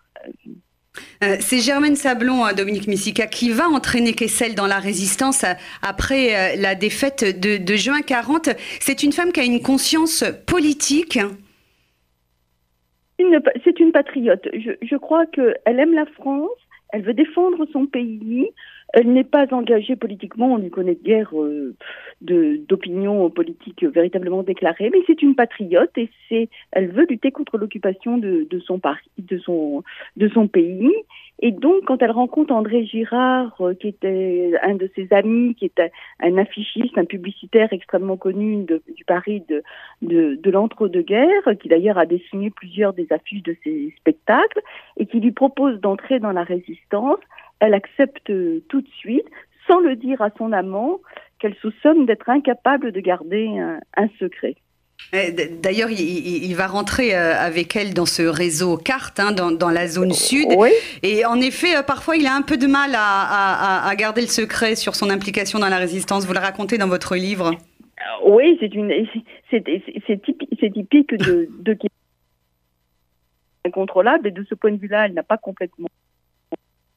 [1.23, 5.55] Euh, C'est Germaine Sablon, euh, Dominique Messica, qui va entraîner Kessel dans la résistance euh,
[5.81, 8.51] après euh, la défaite de, juin 40.
[8.81, 11.19] C'est une femme qui a une conscience politique.
[13.65, 14.49] C'est une patriote.
[14.53, 16.51] Je, je crois qu'elle aime la France,
[16.93, 18.49] elle veut défendre son pays,
[18.93, 21.75] elle n'est pas engagée politiquement, on lui connaît guère euh,
[22.21, 28.19] d'opinion politique véritablement déclarée, mais c'est une patriote et c'est, elle veut lutter contre l'occupation
[28.19, 28.81] de, de son
[29.19, 29.83] de son,
[30.17, 30.93] de son pays.
[31.45, 35.65] Et donc, quand elle rencontre André Girard, euh, qui était un de ses amis, qui
[35.65, 39.63] était un affichiste, un publicitaire extrêmement connu du Paris de,
[40.03, 44.61] de, de l'entre-deux-guerres, qui d'ailleurs a dessiné plusieurs des affiches de ses spectacles,
[44.99, 47.19] et qui lui propose d'entrer dans la résistance,
[47.63, 49.25] elle accepte euh, tout de suite,
[49.69, 50.99] sans le dire à son amant,
[51.39, 54.57] qu'elle soupçonne d'être incapable de garder un, un secret.
[55.13, 59.71] D- D'ailleurs, il, va rentrer euh, avec elle dans ce réseau carte, hein, dans, dans
[59.71, 60.47] la zone sud.
[60.57, 60.71] Oui,
[61.03, 63.95] Et en effet, euh, parfois, il a un peu de mal à, à- à- à
[63.97, 66.25] garder le secret sur son implication dans la résistance.
[66.27, 67.53] Vous le racontez dans votre livre.
[68.27, 68.91] oui, c'est une,
[69.51, 71.77] c'est, c'est, c'est typi- c'est typique de, de
[73.65, 75.89] incontrôlable, et de ce point de vue-là, elle n'a pas complètement.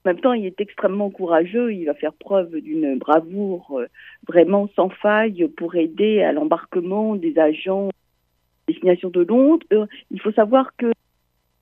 [0.06, 3.88] En même temps, il est extrêmement courageux, il va faire preuve d'une bravoure euh,
[4.28, 9.66] vraiment sans faille pour aider à l'embarquement des agents à destination de Londres.
[9.74, 10.92] Euh, il faut savoir que,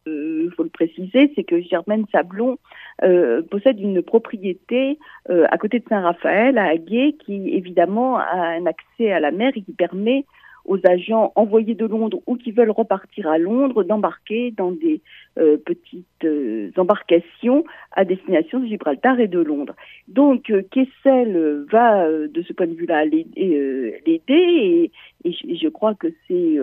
[0.05, 2.57] il faut le préciser, c'est que Germaine Sablon
[3.03, 8.65] euh, possède une propriété euh, à côté de Saint-Raphaël, à Aguet, qui évidemment a un
[8.65, 10.25] accès à la mer et qui permet
[10.65, 15.01] aux agents envoyés de Londres ou qui veulent repartir à Londres d'embarquer dans des
[15.37, 19.75] euh, petites euh, embarcations à destination de Gibraltar et de Londres.
[20.07, 24.91] Donc euh, Kessel euh, va euh, de ce point de vue-là l'aider euh, et, et
[25.25, 26.57] et je crois que c'est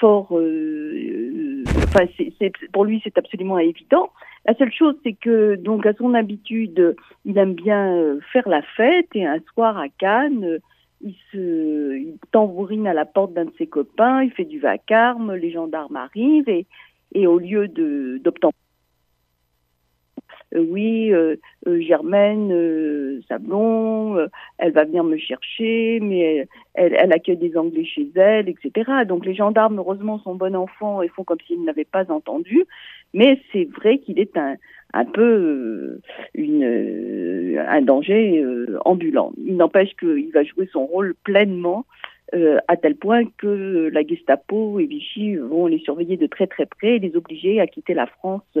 [0.00, 4.10] fort, enfin c'est- pour lui c'est absolument évident.
[4.46, 6.94] La seule chose c'est que donc à son habitude
[7.24, 10.58] il aime bien faire la fête et un soir à Cannes
[11.06, 15.52] il se tambourine à la porte d'un de ses copains, il fait du vacarme, les
[15.52, 16.66] gendarmes arrivent et,
[17.14, 18.65] et au lieu d'obtempérer,
[20.54, 21.12] oui,
[21.66, 24.28] Germaine Sablon,
[24.58, 28.90] elle va venir me chercher, mais elle, elle, accueille des Anglais chez elle, etc.
[29.06, 32.64] Donc les gendarmes, heureusement, sont bons enfants et font comme s'ils n'avaient pas entendu.
[33.12, 34.56] Mais c'est vrai qu'il est un,
[34.92, 36.00] un peu
[36.34, 38.44] une, un danger
[38.84, 39.32] ambulant.
[39.38, 41.84] Il n'empêche qu'il va jouer son rôle pleinement
[42.34, 46.66] euh, à tel point que la Gestapo et Vichy vont les surveiller de très très
[46.66, 48.58] près et les obliger à quitter la France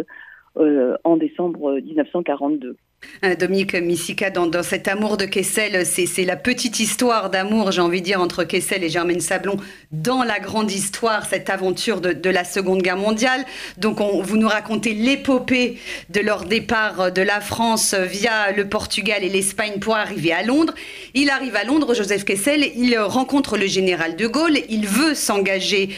[0.58, 2.76] euh, en décembre 1942.
[3.24, 8.00] Euh, Dominique Missika, dans, cet amour de Kessel, c'est la petite histoire d'amour, j'ai envie
[8.00, 9.56] de dire, entre Kessel et Germaine Sablon
[9.92, 13.44] dans la grande histoire, cette aventure de, la Seconde Guerre mondiale.
[13.76, 15.76] Donc, on, vous nous racontez l'épopée
[16.08, 20.74] de leur départ de la France via le Portugal et l'Espagne pour arriver à Londres.
[21.12, 25.90] Il arrive à Londres, Joseph Kessel, il rencontre le général de Gaulle, il veut s'engager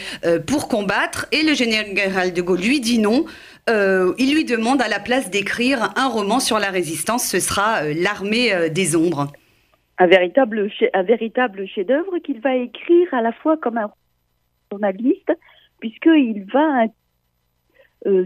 [0.45, 3.25] pour combattre et le général de Gaulle lui dit non.
[3.69, 7.25] Euh, il lui demande à la place d'écrire un roman sur la résistance.
[7.25, 9.27] Ce sera euh, L'armée euh, des ombres.
[9.99, 13.91] Un véritable, un véritable chef-d'œuvre qu'il va écrire à la fois comme un
[14.71, 15.31] journaliste,
[15.79, 16.85] puisqu'il va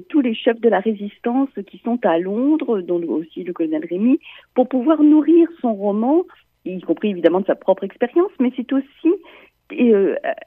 [0.07, 4.19] tous les chefs de la résistance qui sont à Londres, dont aussi le colonel Rémy,
[4.53, 6.21] pour pouvoir nourrir son roman,
[6.63, 9.09] y compris évidemment de sa propre expérience, mais c'est aussi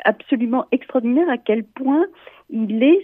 [0.04, 2.06] absolument extraordinaire à quel point
[2.50, 3.00] il est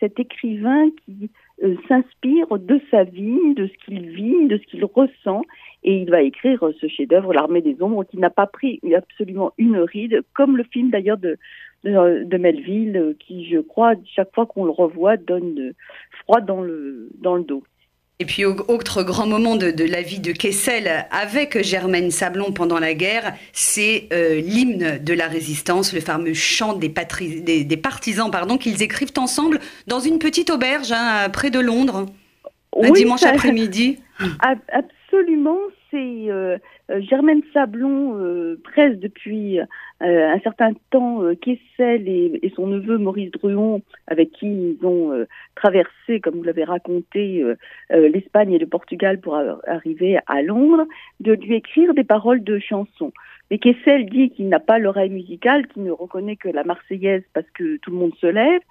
[0.00, 1.30] cet, écrivain qui
[1.62, 5.42] euh, s'inspire de sa vie, de ce qu'il vit, de ce qu'il ressent,
[5.84, 9.76] et il va écrire ce chef-d'œuvre, L'Armée des Ombres, qui n'a pas pris absolument une
[9.78, 11.38] ride, comme le film d'ailleurs de,
[11.84, 15.72] Melville, qui, je crois, chaque fois qu'on le revoit, donne
[16.24, 17.08] froid dans le
[17.46, 17.62] dos.
[18.20, 22.92] Et puis, autre grand moment de, la vie de Kessel avec Germaine Sablon pendant la
[22.92, 28.82] guerre, c'est euh, l'hymne de la résistance, le fameux chant des, des, partisans pardon, qu'ils
[28.82, 32.04] écrivent ensemble dans une petite auberge hein, près de Londres,
[32.78, 34.00] un dimanche après-midi.
[34.40, 35.56] Absolument,
[35.90, 36.58] c'est euh,
[36.90, 39.58] euh, Germaine Sablon euh, presse depuis
[40.02, 46.36] un certain temps Kessel et, son neveu Maurice Druon, avec qui ils ont traversé, comme
[46.36, 47.44] vous l'avez raconté,
[47.90, 50.86] l'Espagne et le Portugal pour arriver à Londres,
[51.20, 53.12] de lui écrire des paroles de chansons.
[53.50, 57.50] Mais Kessel dit qu'il n'a pas l'oreille musicale, qu'il ne reconnaît que la Marseillaise parce
[57.52, 58.62] que tout le monde se lève,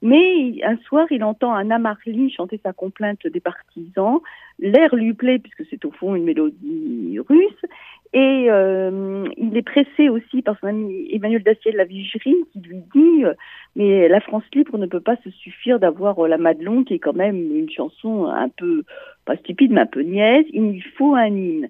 [0.00, 4.20] mais un soir, il entend Anna Marley chanter sa complainte des partisans.
[4.60, 7.64] L'air lui plaît puisque c'est au fond une mélodie russe.
[8.12, 12.60] Et euh, il est pressé aussi par son ami Emmanuel Dacier de la Vigerie qui
[12.60, 13.34] lui dit euh,
[13.76, 16.98] mais la France libre ne peut pas se suffire d'avoir euh, la Madelon qui est
[17.00, 18.84] quand même une chanson un peu
[19.26, 20.46] pas stupide mais un peu niaise.
[20.54, 21.68] Il lui faut un hymne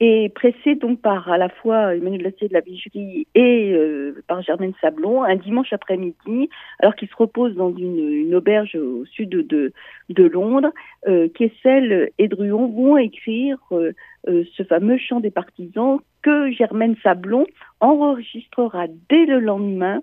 [0.00, 4.42] et pressé donc par à la fois Emmanuel Lassier de la Vigerie et euh, par
[4.42, 9.72] Germaine Sablon, un dimanche après-midi, alors qu'il se repose dans une, auberge au sud de,
[10.10, 10.72] Londres,
[11.08, 13.92] euh, Kessel et Druon vont écrire euh,
[14.24, 17.46] ce fameux chant des partisans que Germaine Sablon
[17.80, 20.00] enregistrera dès le lendemain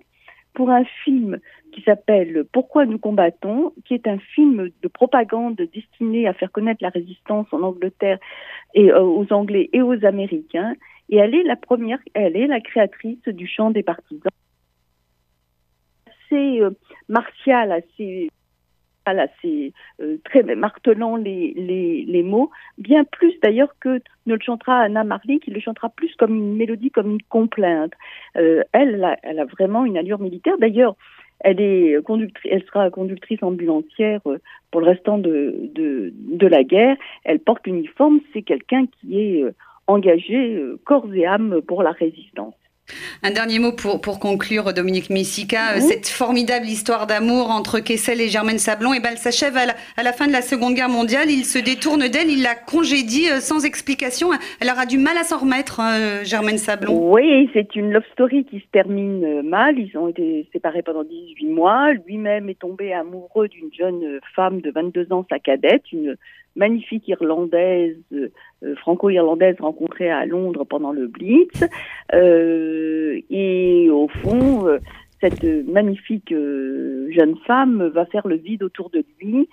[0.54, 1.38] pour un film
[1.72, 6.82] qui s'appelle Pourquoi nous combattons, qui est un film de propagande destiné à faire connaître
[6.82, 8.18] la résistance en Angleterre
[8.74, 10.74] et euh, aux Anglais et aux Américains.
[11.10, 14.32] Et elle est la première, elle est la créatrice du chant des partisans.
[16.06, 16.70] Assez euh,
[17.08, 18.30] martial, assez
[19.06, 24.80] assez euh, très martelant les, les, les, mots, bien plus d'ailleurs que ne le chantera
[24.80, 27.92] Anna Marley, qui le chantera plus comme une mélodie, comme une complainte.
[28.34, 30.58] elle, elle a vraiment une allure militaire.
[30.58, 30.96] D'ailleurs,
[31.40, 34.38] elle est conductrice, elle sera conductrice ambulancière euh,
[34.70, 36.96] pour le restant de, de, de la guerre.
[37.24, 38.20] Elle porte l'uniforme.
[38.32, 39.54] C'est quelqu'un qui est euh,
[39.86, 42.54] engagé euh, corps et âme pour la résistance.
[43.22, 45.80] Un dernier mot pour, pour conclure, Dominique Messica.
[45.80, 50.02] Cette formidable histoire d'amour entre Kessel et Germaine Sablon, et eh ben, elle s'achève à,
[50.02, 51.30] la fin de la Seconde Guerre mondiale.
[51.30, 54.28] Il se détourne d'elle, il la congédie euh, sans explication.
[54.60, 57.12] Elle aura du mal à s'en remettre, euh, Germaine Sablon.
[57.12, 59.78] Oui, c'est une love story qui se termine euh, mal.
[59.78, 61.92] Ils ont été séparés pendant 18 mois.
[62.06, 66.16] Lui-même est tombé amoureux d'une jeune femme de 22 ans, sa cadette, une
[66.56, 71.64] magnifique irlandaise, euh, franco-irlandaise rencontrée à Londres pendant le Blitz.
[72.12, 74.78] Euh, et au fond, euh,
[75.20, 79.48] cette magnifique jeune femme va faire le vide autour de lui.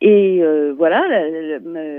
[0.00, 0.42] Et
[0.76, 1.00] voilà,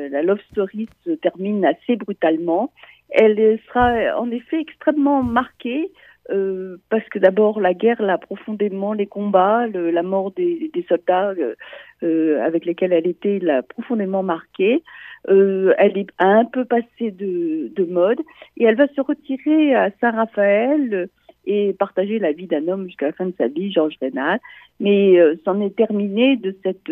[0.09, 2.73] la, love story se termine assez brutalement.
[3.09, 5.89] Elle sera en effet extrêmement marquée
[6.31, 11.55] euh, parce que d'abord la guerre l'a profondément, les combats, la mort des, soldats euh,
[12.03, 14.83] euh, avec lesquels elle était l'a profondément marquée.
[15.27, 18.19] Elle est un peu passée de, de, mode
[18.57, 21.07] et elle va se retirer à Saint-Raphaël
[21.45, 24.39] et partager la vie d'un homme jusqu'à la fin de sa vie, Georges Reynal.
[24.81, 26.91] Mais c'en est terminé de cette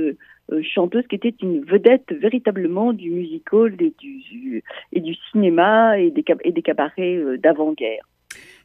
[0.63, 3.93] chanteuse qui était une vedette véritablement du musical et
[5.01, 8.03] du, cinéma et des, et des cabarets d'avant-guerre.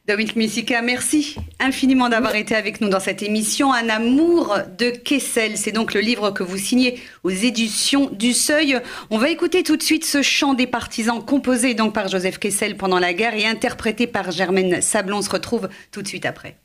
[0.07, 3.73] Dominique Messica, merci infiniment d'avoir été avec nous dans cette émission.
[3.73, 8.79] Un amour de Kessel, c'est donc le livre que vous signez aux éditions du Seuil.
[9.09, 12.77] On va écouter tout de suite ce chant des partisans composé donc par Joseph Kessel
[12.77, 15.17] pendant la guerre et interprété par Germaine Sablon.
[15.17, 16.55] On se retrouve tout de suite après.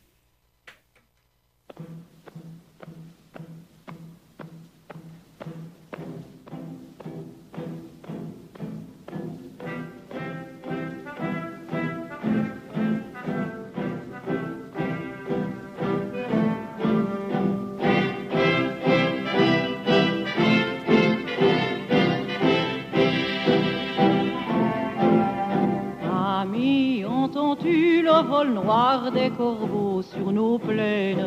[28.51, 31.25] Noir des corbeaux sur nos plaines.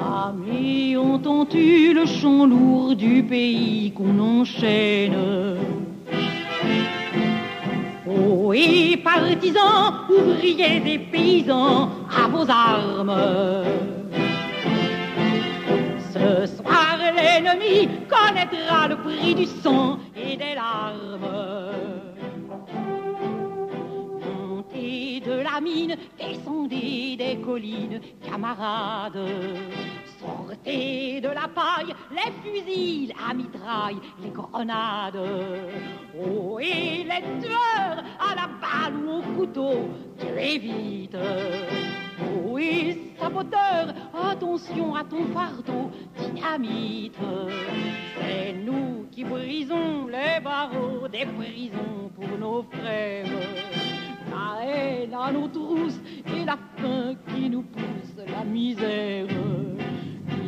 [0.00, 5.16] Amis, entends-tu le chant lourd du pays qu'on enchaîne?
[8.06, 13.16] Oh, et partisans, ouvriers des paysans, à vos armes.
[16.12, 21.71] Ce soir, l'ennemi connaîtra le prix du sang et des larmes.
[25.42, 29.18] La mine, descendez des collines, camarades.
[30.18, 35.18] Sortez de la paille, les fusils, la mitraille, les grenades.
[36.18, 41.16] Oh, et les tueurs à la balle ou au couteau, tuez vite.
[42.46, 43.94] Oh, et saboteur,
[44.30, 47.18] attention à ton fardeau, dynamite.
[48.20, 53.91] C'est nous qui brisons les barreaux des prisons pour nos frères
[54.32, 59.26] la haine à nos trousses et la faim qui nous pousse la misère.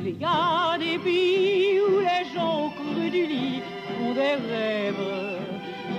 [0.07, 4.95] Il y a des pays où les gens creux du lit font des rêves.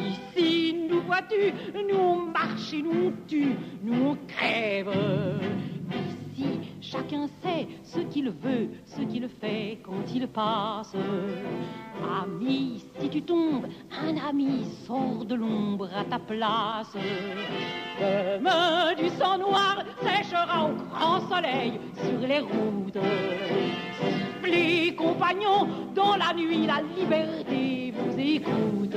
[0.08, 1.54] Ici, nous vois-tu,
[1.90, 4.92] nous on marche et nous on tue, nous on crève.
[7.42, 10.94] Sait ce qu'il veut, ce qu'il fait quand il passe.
[12.22, 16.96] Ami, si tu tombes, un ami sort de l'ombre à ta place.
[18.00, 22.98] Demain, du sang noir séchera au grand soleil sur les routes.
[24.44, 28.96] Les compagnons, dans la nuit, la liberté vous écoute.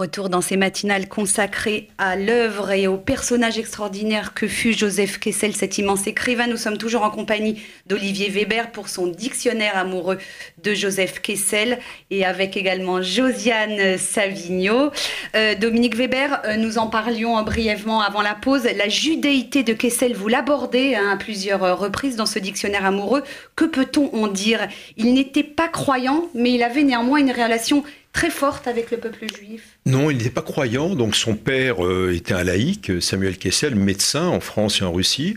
[0.00, 5.54] Retour dans ces matinales consacrées à l'œuvre et au personnage extraordinaire que fut Joseph Kessel,
[5.54, 6.46] cet immense écrivain.
[6.46, 10.16] Nous sommes toujours en compagnie d'Olivier Weber pour son dictionnaire amoureux
[10.64, 14.90] de Joseph Kessel et avec également Josiane Savigno.
[15.36, 18.66] Euh, Dominique Weber, euh, nous en parlions brièvement avant la pause.
[18.78, 23.22] La judéité de Kessel, vous l'abordez hein, à plusieurs reprises dans ce dictionnaire amoureux.
[23.54, 24.66] Que peut-on en dire?
[24.96, 29.26] Il n'était pas croyant, mais il avait néanmoins une relation très forte avec le peuple
[29.34, 30.94] juif Non, il n'était pas croyant.
[30.94, 35.36] Donc son père euh, était un laïc, Samuel Kessel, médecin en France et en Russie.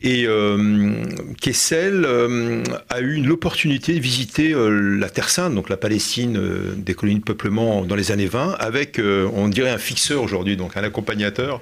[0.00, 1.02] Et euh,
[1.40, 6.38] Kessel euh, a eu l'opportunité de visiter la Terre Sainte, donc la Palestine
[6.76, 10.76] des colonies de peuplement dans les années 20, avec, on dirait, un fixeur aujourd'hui, donc
[10.76, 11.60] un accompagnateur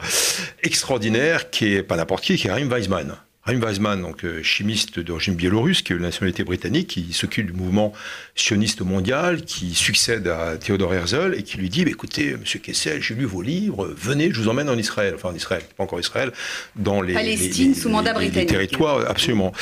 [0.63, 3.17] extraordinaire qui est pas n'importe qui, qui est Raim Weizmann.
[3.45, 7.53] Raim Weizmann, donc euh, chimiste d'origine biélorusse, qui est de nationalité britannique, qui s'occupe du
[7.53, 7.93] mouvement
[8.37, 13.03] sioniste mondial, qui succède à Theodor Herzl et qui lui dit bah, écoutez, Monsieur Kessel,
[13.03, 15.99] j'ai lu vos livres, venez, je vous emmène en Israël, enfin en Israël, pas encore
[15.99, 16.31] Israël,
[16.77, 19.53] dans les, Palestine sous mandat britannique, territoires absolument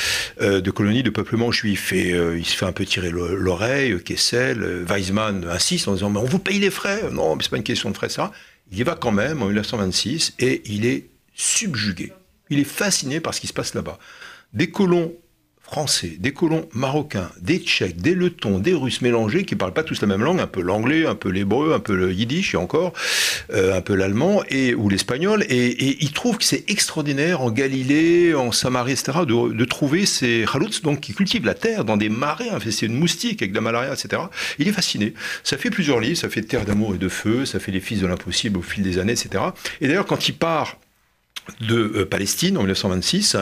[0.41, 1.91] euh, de colonies de peuplement juif.
[1.91, 6.19] Et euh, il se fait un peu tirer l'oreille, Kessel, Weizmann insiste en disant mais
[6.19, 8.31] on vous paye les frais, non, mais c'est pas une question de frais, ça.
[8.71, 12.13] Il y va quand même en 1926 et il est subjugué
[12.51, 13.97] il est fasciné par ce qui se passe là-bas.
[14.53, 15.13] Des colons
[15.71, 19.85] français, des colons marocains, des tchèques, des lettons, des russes mélangés qui ne parlent pas
[19.85, 22.57] tous la même langue, un peu l'anglais, un peu l'hébreu, un peu le yiddish et
[22.57, 22.91] encore,
[23.53, 25.45] euh, un peu l'allemand et ou l'espagnol.
[25.47, 30.81] Et, il trouve que c'est extraordinaire en Galilée, en Samarie, etc., de, trouver ces halouts
[30.83, 33.93] donc qui cultivent la terre dans des marais infestés de moustiques avec de la malaria,
[33.93, 34.23] etc.
[34.59, 35.13] Il est fasciné.
[35.45, 38.01] Ça fait plusieurs livres, ça fait Terre d'amour et de feu, ça fait Les fils
[38.01, 39.41] de l'impossible au fil des années, etc.
[39.79, 40.75] Et d'ailleurs, quand il part
[41.59, 43.37] de euh, Palestine en 1926.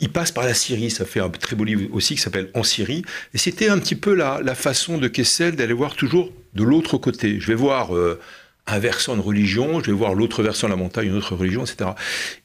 [0.00, 2.62] Il passe par la Syrie, ça fait un très beau livre aussi qui s'appelle En
[2.62, 3.02] Syrie.
[3.34, 7.38] Et c'était un petit peu la, façon de Kessel d'aller voir toujours de l'autre côté.
[7.40, 8.18] Je vais voir euh,
[8.66, 11.64] un versant de religion, je vais voir l'autre versant de la montagne, une autre religion,
[11.64, 11.90] etc.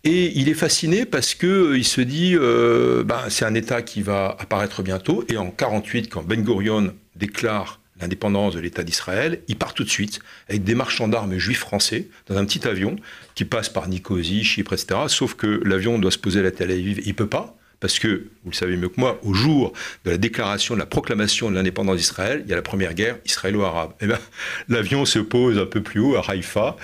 [0.04, 4.02] Et il est fasciné parce que euh, il se dit, ben, c'est un État qui
[4.02, 5.24] va apparaître bientôt.
[5.30, 9.90] Et en 48, quand Ben Gurion déclare l'indépendance de l'État d'Israël, il part tout de
[9.90, 12.96] suite avec des marchands d'armes juifs français dans un petit avion
[13.36, 15.02] qui passe par Nicosie, Chypre, etc.
[15.08, 17.58] Sauf que l'avion doit se poser à la Tel Aviv, il peut pas.
[17.84, 19.74] Parce que, vous le savez mieux que moi, au jour
[20.06, 23.18] de la déclaration, de la proclamation de l'indépendance d'Israël, il y a la première guerre
[23.26, 23.92] israélo-arabe.
[24.00, 24.20] Eh ben,
[24.70, 26.78] l'avion se pose un peu plus haut, à Haïfa,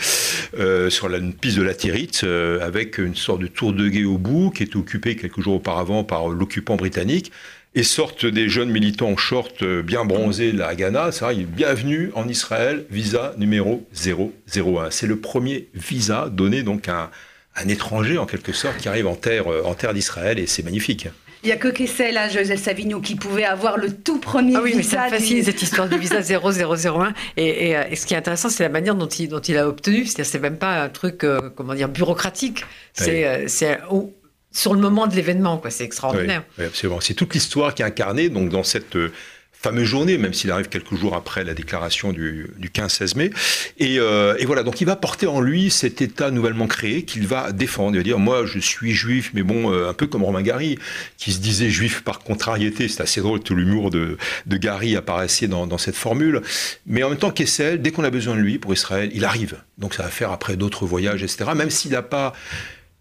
[0.59, 4.03] euh, sur la une piste de latérite, euh, avec une sorte de tour de guet
[4.03, 7.31] au bout, qui était occupée quelques jours auparavant par l'occupant britannique.
[7.75, 11.11] Et sortent des jeunes militants en short euh, bien bronzés de la Haganah.
[11.11, 14.89] Ça, est bienvenue en Israël, visa numéro 001.
[14.89, 17.09] C'est le premier visa donné donc à un
[17.55, 20.63] un étranger en quelque sorte qui arrive en terre, euh, en terre d'Israël et c'est
[20.63, 21.07] magnifique.
[21.41, 24.61] Il n'y a que Kessel, là, Joseph Savigno, qui pouvait avoir le tout premier ah
[24.61, 24.77] oui, visa.
[24.77, 27.13] Mais ça me fascine cette histoire du visa 0001.
[27.37, 29.65] Et, et, et, ce qui est intéressant, c'est la manière dont il, dont il a
[29.65, 30.05] obtenu.
[30.05, 32.65] C'est-à-dire, c'est même pas un truc, euh, comment dire, bureaucratique.
[32.91, 33.43] C'est, oui.
[33.47, 34.13] c'est oh,
[34.51, 35.69] sur le moment de l'événement, quoi.
[35.69, 36.43] C'est extraordinaire.
[36.57, 36.99] Oui, absolument.
[36.99, 39.11] C'est toute l'histoire qui est incarnée donc dans cette euh,
[39.59, 43.29] fameuse journée, même s'il arrive quelques jours après la déclaration du, du 15-16 mai.
[43.77, 47.27] Et, euh, et, voilà, donc il va porter en lui cet État nouvellement créé qu'il
[47.27, 47.95] va défendre.
[47.95, 50.79] Il va dire, moi je suis juif, mais bon, euh, un peu comme Romain Gary,
[51.17, 52.87] qui se disait juif par contrariété.
[52.87, 56.41] C'est assez drôle, tout l'humour de, de Gary apparaissait dans, dans, cette formule.
[56.85, 59.57] Mais en même temps, Kessel, dès qu'on a besoin de lui pour Israël, il arrive.
[59.77, 61.51] Donc ça va faire après d'autres voyages, etc.
[61.53, 62.33] Même s'il n'a pas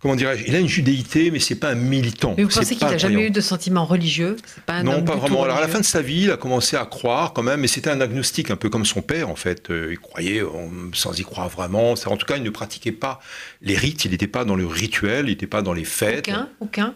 [0.01, 2.35] comment dirais-je, il a une judéité, mais c'est pas un militant.
[2.37, 4.37] Mais vous pensez qu'il n'a jamais eu de sentiment religieux?
[4.67, 5.45] Pas un Non, pas vraiment.
[5.45, 7.69] Alors à la fin de sa vie, il a commencé à croire quand même, mais
[7.69, 9.71] c'était un agnostique, un peu comme son père en fait.
[9.71, 10.43] Euh, il croyait
[10.93, 11.93] sans y croire vraiment.
[11.93, 13.21] En tout cas, il ne pratiquait pas
[13.63, 16.29] les rites, il n'était pas dans le rituel, il n'était pas dans les fêtes.
[16.29, 16.95] Aucun, aucun?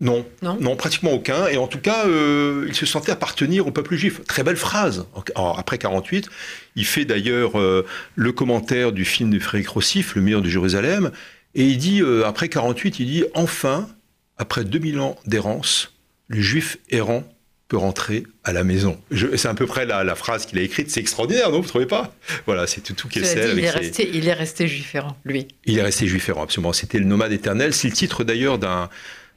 [0.00, 1.46] Non, non, non, pratiquement aucun.
[1.46, 4.22] Et en tout cas, euh, il se sentait appartenir au peuple juif.
[4.26, 5.06] Très belle phrase.
[5.36, 6.28] Après 48,
[6.74, 7.86] il fait d'ailleurs euh,
[8.16, 11.12] le commentaire du film de Frédéric Rossif, Le meilleur de Jérusalem.
[11.54, 13.88] Et il dit, euh, après 48, il dit, enfin,
[14.36, 15.92] après 2000 ans d'errance,
[16.28, 17.24] le juif errant
[17.68, 19.00] peut rentrer à la maison.
[19.36, 20.90] C'est à peu près la, la phrase qu'il a écrite.
[20.90, 22.14] C'est extraordinaire, non Vous ne trouvez pas?
[22.46, 25.48] Voilà, c'est tout, tout qui est il, est resté, il est resté juif errant, lui.
[25.64, 26.72] Il est resté juif errant, absolument.
[26.72, 27.72] C'était le nomade éternel.
[27.72, 28.90] C'est le titre d'ailleurs d'un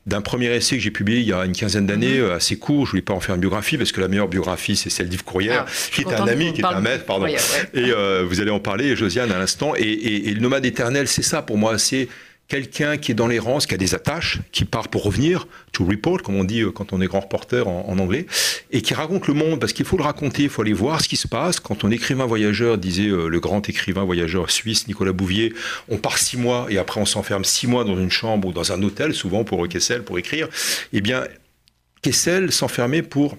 [0.08, 2.32] d'un premier essai que j'ai publié il y a une quinzaine d'années, mmh.
[2.32, 2.86] assez court.
[2.86, 5.26] Je voulais pas en faire une biographie parce que la meilleure biographie, c'est celle d'Yves
[5.26, 7.26] Courrière, ah, qui est un ami, qui est un maître, pardon.
[7.26, 7.36] Ouais.
[7.74, 9.74] Et euh, vous allez en parler, Josiane, à l'instant.
[9.76, 11.78] Et, et, et, le nomade éternel, c'est ça pour moi.
[11.78, 12.08] C'est
[12.48, 16.22] quelqu'un qui est dans l'errance, qui a des attaches, qui part pour revenir, to report,
[16.22, 18.26] comme on dit quand on est grand reporter en, en anglais,
[18.72, 21.10] et qui raconte le monde, parce qu'il faut le raconter, il faut aller voir ce
[21.10, 21.60] qui se passe.
[21.60, 25.54] Quand on écrivain voyageur, disait euh, le grand écrivain voyageur suisse Nicolas Bouvier,
[25.90, 28.72] on part six mois et après on s'enferme six mois dans une chambre ou dans
[28.72, 30.48] un hôtel, souvent pour Kessel, pour écrire.
[30.94, 31.24] Eh bien,
[32.02, 33.38] Kessel s'enfermait pour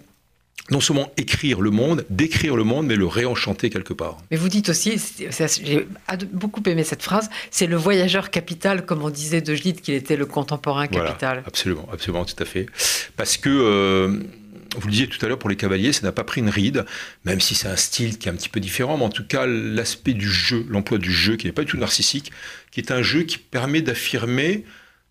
[0.70, 4.18] non seulement écrire le monde, décrire le monde, mais le réenchanter quelque part.
[4.30, 5.00] Mais vous dites aussi,
[5.62, 5.86] j'ai
[6.32, 10.16] beaucoup aimé cette phrase, c'est le voyageur capital, comme on disait de Gide qu'il était
[10.16, 11.38] le contemporain capital.
[11.38, 12.66] Voilà, absolument, absolument, tout à fait.
[13.16, 14.20] Parce que, euh,
[14.76, 16.84] vous le disiez tout à l'heure, pour les cavaliers, ça n'a pas pris une ride,
[17.24, 19.46] même si c'est un style qui est un petit peu différent, mais en tout cas,
[19.46, 22.30] l'aspect du jeu, l'emploi du jeu, qui n'est pas du tout narcissique,
[22.70, 24.64] qui est un jeu qui permet d'affirmer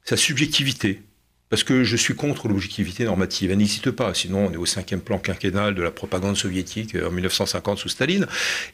[0.04, 1.02] sa subjectivité,
[1.50, 3.52] parce que je suis contre l'objectivité normative.
[3.52, 4.14] Elle n'existe pas.
[4.14, 8.28] Sinon, on est au cinquième plan quinquennal de la propagande soviétique en 1950 sous Staline.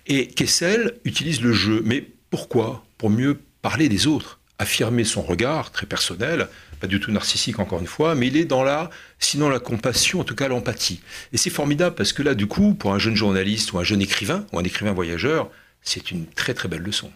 [0.08, 1.82] Et Kessel utilise le jeu.
[1.86, 2.84] Mais pourquoi?
[2.98, 6.48] Pour mieux parler des autres, affirmer son regard très personnel,
[6.80, 10.20] pas du tout narcissique encore une fois, mais il est dans la, sinon la compassion,
[10.20, 11.02] en tout cas l'empathie.
[11.32, 14.02] Et c'est formidable parce que là, du coup, pour un jeune journaliste ou un jeune
[14.02, 15.50] écrivain ou un écrivain voyageur,
[15.82, 17.12] c'est une très très belle leçon.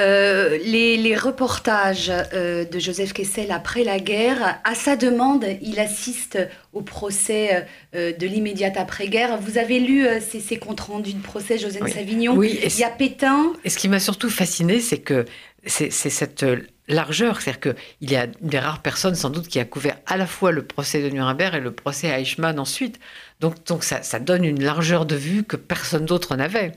[0.00, 5.78] Euh, les, les, reportages euh, de Joseph Kessel après la guerre, à sa demande, il
[5.78, 6.38] assiste
[6.72, 9.38] au procès euh, de l'immédiate après-guerre.
[9.38, 11.92] Vous avez lu ces, ces, comptes rendus de procès, Joseph oui.
[11.92, 12.34] Savignon?
[12.34, 12.58] Oui.
[12.64, 13.52] Il y a Pétain.
[13.64, 15.26] Et ce qui m'a surtout fasciné, c'est que
[15.66, 16.46] c'est cette
[16.88, 20.26] largeur, c'est-à-dire qu'il y a des rares personnes sans doute qui a couvert à la
[20.26, 22.98] fois le procès de Nuremberg et le procès à Eichmann ensuite.
[23.40, 26.72] Donc, donc ça, ça donne une largeur de vue que personne d'autre n'avait.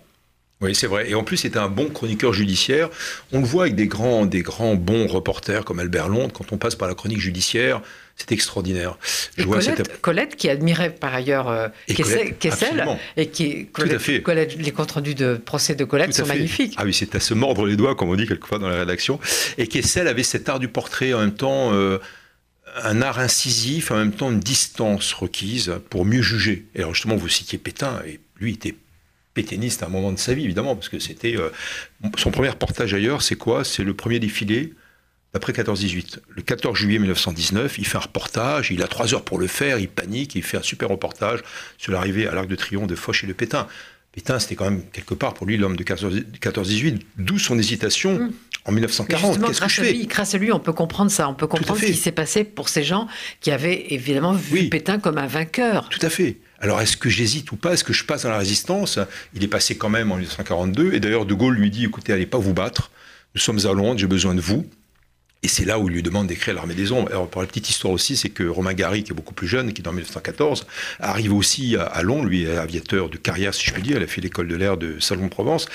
[0.61, 1.09] Oui, c'est vrai.
[1.09, 2.89] Et en plus, c'était un bon chroniqueur judiciaire.
[3.33, 6.33] On le voit avec des grands, des grands bons reporters comme Albert Londres.
[6.33, 7.81] Quand on passe par la chronique judiciaire,
[8.15, 8.97] c'est extraordinaire.
[9.35, 10.01] Je vois Colette, cette...
[10.01, 12.85] Colette, qui admirait par ailleurs euh, et Kessel, Kessel
[13.17, 14.21] et qui Colette, fait.
[14.21, 16.35] Colette, les comptes rendus de procès de Colette sont fait.
[16.35, 16.75] magnifiques.
[16.77, 19.19] Ah oui, c'est à se mordre les doigts, comme on dit quelquefois dans la rédaction.
[19.57, 21.73] Et Kessel avait cet art du portrait en même temps.
[21.73, 21.99] Euh,
[22.81, 26.65] un art incisif, en même temps une distance requise pour mieux juger.
[26.73, 28.73] Et alors justement, vous citiez Pétain, et lui était
[29.33, 31.49] pétainiste à un moment de sa vie, évidemment, parce que c'était euh,
[32.17, 33.63] son premier reportage ailleurs, c'est quoi?
[33.63, 34.73] C'est le premier défilé
[35.33, 36.19] après 14-18.
[36.29, 39.79] Le 14 juillet 1919, il fait un reportage, il a trois heures pour le faire,
[39.79, 41.39] il panique, il fait un super reportage
[41.79, 43.67] sur l'arrivée à l'Arc de Triomphe de Foch et de Pétain.
[44.11, 48.31] Pétain, c'était quand même quelque part pour lui l'homme de 14-18, d'où son hésitation Mm.
[48.65, 49.25] en 1940.
[49.31, 49.93] Justement, Qu'est-ce que je à, fais?
[49.93, 51.27] lui, grâce à lui, on peut comprendre ça.
[51.27, 53.07] On peut comprendre ce qui s'est passé pour ces gens
[53.41, 54.69] qui avaient évidemment vu Oui.
[54.69, 55.89] Pétain comme un vainqueur.
[55.89, 56.37] Tout à fait.
[56.63, 57.73] Alors, est-ce que j'hésite ou pas?
[57.73, 58.97] Est-ce que je passe dans la résistance?
[59.33, 60.93] Il est passé quand même en 1942.
[60.93, 62.89] Et d'ailleurs, De Gaulle lui dit écoutez, allez pas vous battre.
[63.35, 64.65] Nous sommes à Londres, j'ai besoin de vous.
[65.43, 67.09] Et c'est là où il lui demande d'écrire l'armée des ombres.
[67.09, 69.73] Alors, pour la petite histoire aussi, c'est que Romain Gary, qui est beaucoup plus jeune,
[69.73, 70.65] qui est en 1914,
[71.01, 72.29] arrive aussi à, Londres.
[72.29, 73.97] Lui est aviateur de carrière, si je puis dire.
[73.97, 75.65] Il a fait l'école de l'air de Salon-de-Provence.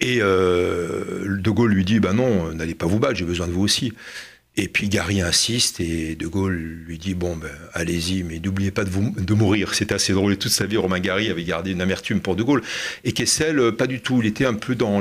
[0.00, 3.52] Et euh, De Gaulle lui dit ben non, n'allez pas vous battre, j'ai besoin de
[3.52, 3.94] vous aussi.
[4.58, 8.84] Et puis Gary insiste et De Gaulle lui dit bon ben allez-y mais n'oubliez pas
[8.84, 9.74] de, vous, de mourir.
[9.74, 12.42] C'était assez drôle et toute sa vie Romain Gary avait gardé une amertume pour De
[12.42, 12.62] Gaulle
[13.04, 14.20] et Kessel euh, pas du tout.
[14.22, 15.00] Il était un peu dans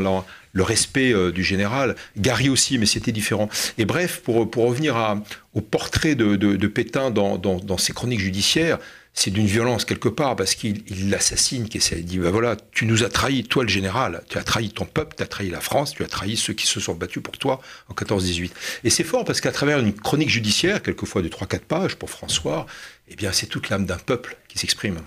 [0.52, 1.96] le respect euh, du général.
[2.18, 3.48] Gary aussi mais c'était différent.
[3.78, 7.78] Et bref pour, pour revenir à- au portrait de, de- de Pétain dans, dans- dans
[7.78, 8.78] ses chroniques judiciaires.
[9.18, 12.00] C'est d'une violence quelque part parce qu'il il l'assassine, Kessel.
[12.00, 14.86] Il dit ben voilà, tu nous as trahi, toi le général, tu as trahi ton
[14.86, 17.38] peuple, tu as trahi la France, tu as trahi ceux qui se sont battus pour
[17.38, 18.52] toi en 14-18.
[18.84, 22.66] Et c'est fort parce qu'à travers une chronique judiciaire, quelquefois de 3-4 pages pour François,
[23.08, 25.00] eh bien c'est toute l'âme d'un peuple qui s'exprime.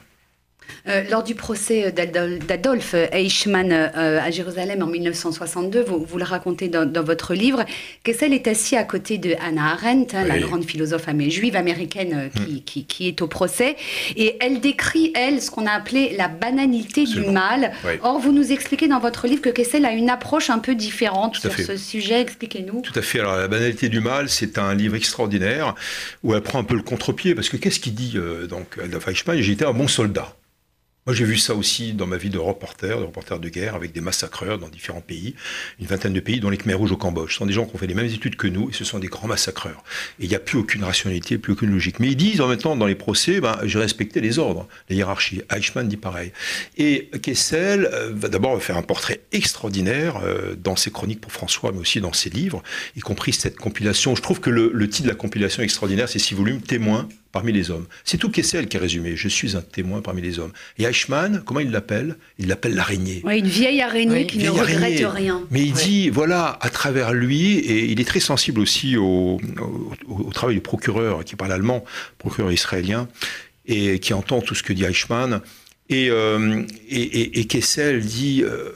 [0.89, 6.25] Euh, lors du procès d'Adol- d'Adolf Eichmann euh, à Jérusalem en 1962, vous, vous le
[6.25, 7.65] racontez dans, dans votre livre,
[8.05, 12.45] Kessel est assis à côté de Hannah Arendt, hein, la grande philosophe juive américaine euh,
[12.47, 13.77] qui, qui- qui est au procès,
[14.17, 17.73] et elle décrit, elle, ce qu'on a appelé la banalité du mal.
[17.85, 17.93] Oui.
[18.03, 21.35] Or, vous nous expliquez dans votre livre que Kessel a une approche un peu différente
[21.35, 22.21] Tout sur ce sujet.
[22.21, 22.81] Expliquez-nous.
[22.83, 23.21] Tout à fait.
[23.21, 25.75] Alors, La banalité du mal, c'est un livre extraordinaire
[26.23, 27.35] où elle prend un peu le contre-pied.
[27.35, 28.17] Parce que qu'est-ce qu'il dit
[28.49, 29.41] donc, Adolf Eichmann?
[29.41, 30.35] J'étais un bon soldat.
[31.09, 33.93] Moi, j'ai vu ça aussi dans ma vie de reporter, de reporter de guerre, avec
[33.93, 35.35] des massacreurs dans différents pays,
[35.81, 37.33] une vingtaine de pays, dont les Khmers rouges au Cambodge.
[37.33, 38.99] Ce sont des gens qui ont fait les mêmes études que nous, et ce sont
[38.99, 39.83] des grands massacreurs.
[40.21, 41.99] Et il n'y a plus aucune rationalité, plus aucune logique.
[41.99, 44.97] Mais ils disent en même temps dans les procès, ben, j'ai respecté les ordres, les
[44.97, 45.41] hiérarchies.
[45.51, 46.31] Eichmann dit pareil.
[46.77, 51.73] Et Kessel euh, va d'abord faire un portrait extraordinaire euh, dans ses chroniques pour François,
[51.73, 52.63] mais aussi dans ses livres,
[52.99, 54.15] y compris cette compilation.
[54.15, 57.53] Je trouve que le, le titre de la compilation extraordinaire, c'est six volumes, témoins parmi
[57.53, 57.87] les hommes.
[58.05, 59.15] C'est tout Kessel qui est résumé.
[59.17, 60.53] Je suis un témoin parmi les hommes.
[60.79, 62.17] Et Eichmann, comment il l'appelle?
[62.39, 63.21] Il l'appelle l'araignée.
[63.25, 65.07] Ouais, une vieille araignée Oui, qui ne regrette araignée.
[65.07, 65.43] rien.
[65.51, 65.83] Mais il Ouais.
[65.85, 70.55] dit, voilà, à travers lui, et il est très sensible aussi au, au- au travail
[70.57, 71.85] du procureur qui parle allemand,
[72.19, 73.09] procureur israélien,
[73.67, 75.41] et qui entend tout ce que dit Eichmann.
[75.91, 78.71] Et, euh, et, et- et Kessel dit, euh,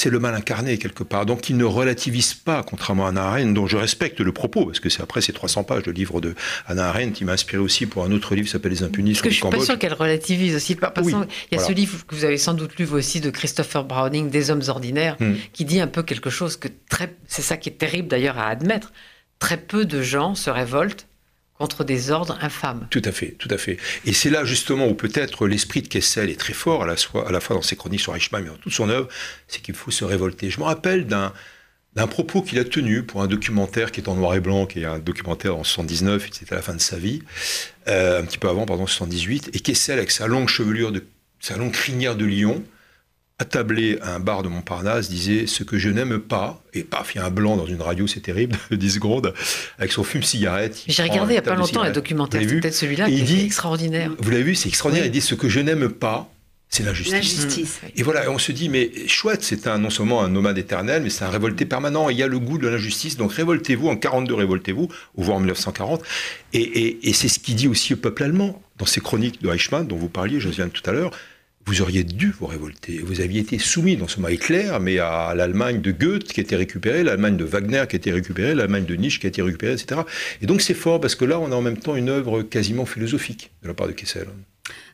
[0.00, 1.26] c'est le mal incarné quelque part.
[1.26, 4.80] Donc il ne relativise pas, contrairement à Hannah Arendt, dont je respecte le propos, parce
[4.80, 6.34] que c'est après ces 300 pages de livre de
[6.66, 9.30] Arendt, qui m'a inspiré aussi pour un autre livre qui s'appelle Les Impunis Parce que
[9.30, 10.74] je suis pas sûre qu'elle relativise aussi.
[10.74, 11.26] Par- Oui, qu'il y a
[11.58, 11.66] voilà.
[11.66, 14.62] ce livre que vous avez sans doute lu vous aussi de Christopher Browning, Des hommes
[14.68, 15.34] ordinaires, Hmm.
[15.52, 17.14] qui dit un peu quelque chose que très.
[17.26, 18.92] C'est ça qui est terrible d'ailleurs à admettre.
[19.38, 21.06] Très peu de gens se révoltent
[21.60, 22.86] contre des ordres infâmes.
[22.88, 23.76] Tout à fait, tout à fait.
[24.06, 27.54] Et c'est là justement où peut-être l'esprit de Kessel est très fort, à la, fois,
[27.54, 29.08] dans ses chroniques sur Eichmann, mais dans toute son œuvre,
[29.46, 30.48] c'est qu'il faut se révolter.
[30.48, 31.34] Je me rappelle d'un
[31.96, 34.80] d'un propos qu'il a tenu pour un documentaire qui est en noir et blanc, qui
[34.80, 37.20] est un documentaire en 79, c'était à la fin de sa vie,
[37.88, 41.04] euh, un petit peu avant, pardon, 78, et Kessel, avec sa longue chevelure, de,
[41.40, 42.62] sa longue crinière de lion,
[43.40, 47.18] attablé à un bar de Montparnasse, disait ce que je n'aime pas, et paf, il
[47.18, 49.32] y a un blanc dans une radio, c'est terrible, 10 secondes,
[49.78, 50.82] avec son fume-cigarette.
[50.86, 53.24] J'ai regardé il n'y a pas longtemps un documentaire, c'est peut-être celui-là qui il est
[53.24, 54.12] dit- extraordinaire.
[54.18, 55.04] Vous l'avez vu, c'est extraordinaire.
[55.04, 55.08] Oui.
[55.08, 56.30] Il dit ce que je n'aime pas,
[56.68, 57.12] c'est l'injustice.
[57.14, 57.80] L'injustice.
[57.96, 61.10] Et voilà, on se dit, mais chouette, c'est un, non seulement un nomade éternel, mais
[61.10, 62.10] c'est un révolté permanent.
[62.10, 65.40] Il y a le goût de l'injustice, donc révoltez-vous, en 42, révoltez-vous, ou voire en
[65.40, 66.02] 1940.
[66.52, 69.50] Et, et- et c'est ce qu'il dit aussi au peuple allemand, dans ses chroniques de
[69.52, 71.10] Eichmann, dont vous parliez, Josiane, tout à l'heure.
[71.66, 72.98] Vous auriez dû vous révolter.
[72.98, 76.42] Vous aviez été soumis, non seulement à Hitler, mais à l'Allemagne de Goethe qui a
[76.42, 79.42] été récupérée, l'Allemagne de Wagner qui a été récupérée, l'Allemagne de Nietzsche qui a été
[79.42, 80.00] récupérée, etc.
[80.42, 82.86] Et donc c'est fort parce que là, on a en même temps une œuvre quasiment
[82.86, 84.26] philosophique de la part de Kessel.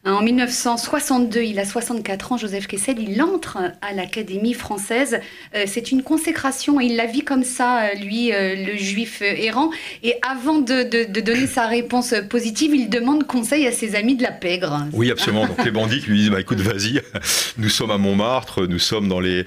[0.06, 5.18] En 1962, il a 64 ans, Joseph Kessel, il entre à l'Académie française.
[5.56, 9.70] Euh, c'est une consécration il la vit comme ça, euh, lui, euh, le juif errant.
[10.04, 14.30] Et avant de, donner sa réponse positive, il demande conseil à ses amis de la
[14.30, 14.86] pègre.
[14.92, 15.46] Oui, absolument.
[15.46, 17.02] Donc les bandits lui disent, bah, écoute, vas-y,
[17.58, 19.44] nous sommes à Montmartre, nous sommes dans les,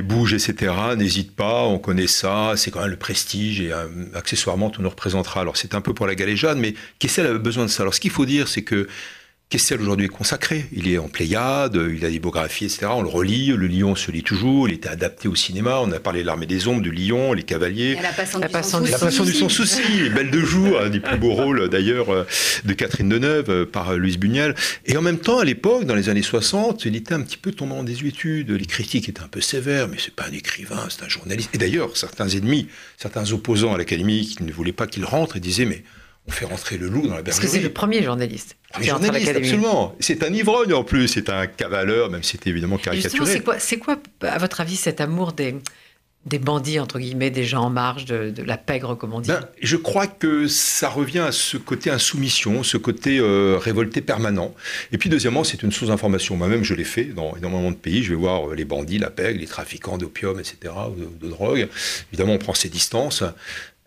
[0.00, 0.72] bouges, etc.
[0.96, 3.72] N'hésite pas, on connaît ça, c'est quand même le prestige et
[4.14, 5.42] accessoirement, tout nous représentera.
[5.42, 7.82] Alors c'est un peu pour la galéjade, mais Kessel avait besoin de ça.
[7.82, 8.88] Alors ce qu'il faut dire, c'est que
[9.52, 10.64] Kessel aujourd'hui est consacré?
[10.72, 12.86] Il est en Pléiade, il a des biographies, etc.
[12.88, 14.66] On le relit, le Lion se lit toujours.
[14.66, 15.78] Il était adapté au cinéma.
[15.82, 17.90] On a parlé de l'armée des ombres, de Lion, les cavaliers.
[17.90, 19.04] Et la La du du La souci.
[19.04, 22.26] passion du sans souci, Belle de jour, un des plus beaux rôles d'ailleurs euh,
[22.64, 24.54] de Catherine Deneuve euh, par euh, Louise Bugnel.
[24.86, 27.52] Et en même temps, à l'époque, dans les années 60, il était un petit peu
[27.52, 28.52] tombé en désuétude.
[28.52, 31.50] Les critiques étaient un peu sévères, mais c'est pas un écrivain, c'est un journaliste.
[31.52, 35.40] Et d'ailleurs, certains ennemis, certains opposants à l'Académie qui ne voulaient pas qu'il rentre, et
[35.40, 35.84] disaient mais
[36.28, 37.46] On fait rentrer le loup dans la Parce bergerie.
[37.46, 38.56] que c'est le premier journaliste.
[38.70, 39.94] Entre à journaliste, absolument.
[39.98, 43.26] C'est un ivrogne en plus, c'est un cavaleur, même si c'était évidemment caricaturé.
[43.32, 45.56] c'est quoi, c'est quoi, à votre avis, cet amour des,
[46.24, 49.30] des bandits, entre guillemets, des gens en marge, de, de la pègre, comme on dit?
[49.30, 54.54] Ben, je crois que ça revient à ce côté insoumission, ce côté euh, révolté permanent.
[54.92, 56.36] Et puis deuxièmement, c'est une source d'information.
[56.36, 58.04] Moi-même, je l'ai fait dans énormément de pays.
[58.04, 61.30] Je vais voir euh, les bandits, la pègre, les trafiquants d'opium, etc., ou de, de
[61.30, 61.68] drogue.
[62.12, 63.24] Évidemment, on prend ses distances,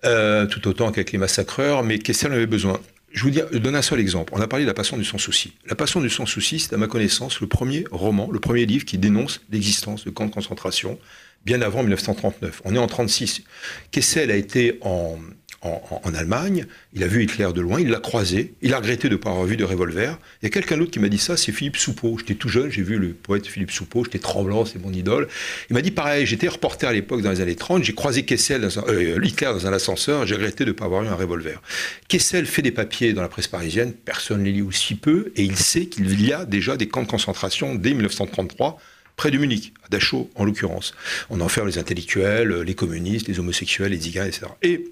[0.03, 2.79] euh, tout autant qu'avec les massacreurs, mais Kessel en avait besoin.
[3.11, 4.33] Je vous dis, je donne un seul exemple.
[4.35, 5.53] On a parlé de la passion du sans-souci.
[5.67, 8.97] La passion du sans-souci, c'est à ma connaissance le premier roman, le premier livre qui
[8.97, 10.99] dénonce l'existence de camps de concentration,
[11.45, 12.61] bien avant 1939.
[12.65, 13.43] On est en 36.
[13.91, 15.17] Kessel a été en,
[15.65, 19.13] en, Allemagne, il a vu Hitler de loin, il l'a croisé, il a regretté de
[19.13, 20.17] ne pas avoir vu de revolver.
[20.41, 22.17] Il y a quelqu'un d'autre qui m'a dit ça, c'est Philippe Soupeau.
[22.19, 25.27] J'étais tout jeune, j'ai vu le poète Philippe Soupeau, j'étais tremblant, c'est mon idole.
[25.69, 28.61] Il m'a dit pareil, j'étais reporter à l'époque dans les années 30, j'ai croisé Kessel,
[28.61, 31.15] dans un- euh, Hitler dans un ascenseur, j'ai regretté de ne pas avoir eu un
[31.15, 31.61] revolver.
[32.07, 35.43] Kessel fait des papiers dans la presse parisienne, personne ne les lit aussi peu, et
[35.43, 38.79] il sait qu'il y a déjà des camps de concentration dès 1933
[39.15, 40.93] près de Munich, à Dachau en l'occurrence.
[41.29, 44.47] On enferme les intellectuels, les communistes, les homosexuels, les ziganes, etc.
[44.61, 44.91] Et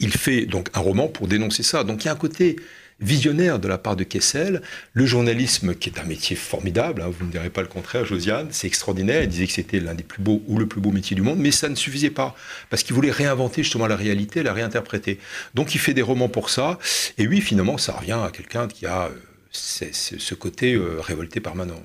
[0.00, 1.84] il fait donc un roman pour dénoncer ça.
[1.84, 2.56] Donc il y a un côté
[3.00, 4.62] visionnaire de la part de Kessel.
[4.92, 8.48] Le journalisme, qui est un métier formidable, hein, vous ne direz pas le contraire, Josiane,
[8.50, 9.22] c'est extraordinaire.
[9.22, 11.38] Il disait que c'était l'un des plus beaux ou le plus beau métier du monde,
[11.38, 12.34] mais ça ne suffisait pas
[12.70, 15.18] parce qu'il voulait réinventer justement la réalité, la réinterpréter.
[15.54, 16.78] Donc il fait des romans pour ça.
[17.18, 19.10] Et oui, finalement, ça revient à quelqu'un qui a euh,
[19.50, 21.80] ce côté euh, révolté permanent.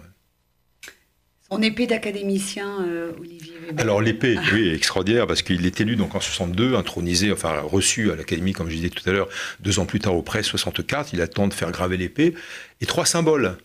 [1.52, 3.82] Son épée d'académicien, euh, Olivier Weber.
[3.82, 8.16] Alors l'épée, oui, extraordinaire parce qu'il est élu donc en 62, intronisé, enfin reçu à
[8.16, 9.30] l'Académie, comme je disais tout à l'heure,
[9.60, 11.14] deux ans plus tard au près, 64.
[11.14, 12.36] Il attend de faire graver l'épée
[12.82, 13.58] et trois symboles.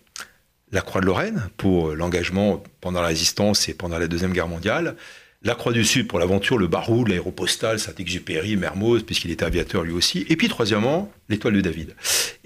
[0.72, 4.96] La croix de Lorraine pour l'engagement pendant la résistance et pendant la deuxième guerre mondiale.
[5.46, 9.92] La Croix du Sud pour l'aventure, le Barou, l'aéropostale, Saint-Exupéry, Mermoz, puisqu'il était aviateur lui
[9.92, 10.24] aussi.
[10.30, 11.94] Et puis troisièmement, l'étoile de David.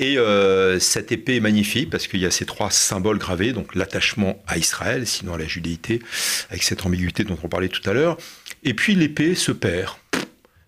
[0.01, 3.77] Et euh, cette épée est magnifique parce qu'il y a ces trois symboles gravés, donc
[3.77, 6.03] l'attachement à Israël, sinon à la judéité,
[6.51, 8.19] avec cette ambiguïté dont on parlait tout à l'heure.
[8.65, 9.95] Et puis l'épée se perd.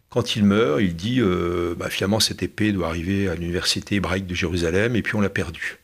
[0.08, 4.26] Quand il meurt, il dit euh, bah, finalement cette épée doit arriver à l'université hébraïque
[4.26, 5.78] de Jérusalem et puis on l'a perdue.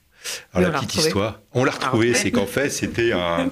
[0.52, 3.50] Alors la petite histoire, on l'a retrouvée, Ah, c'est qu'en fait c'était un,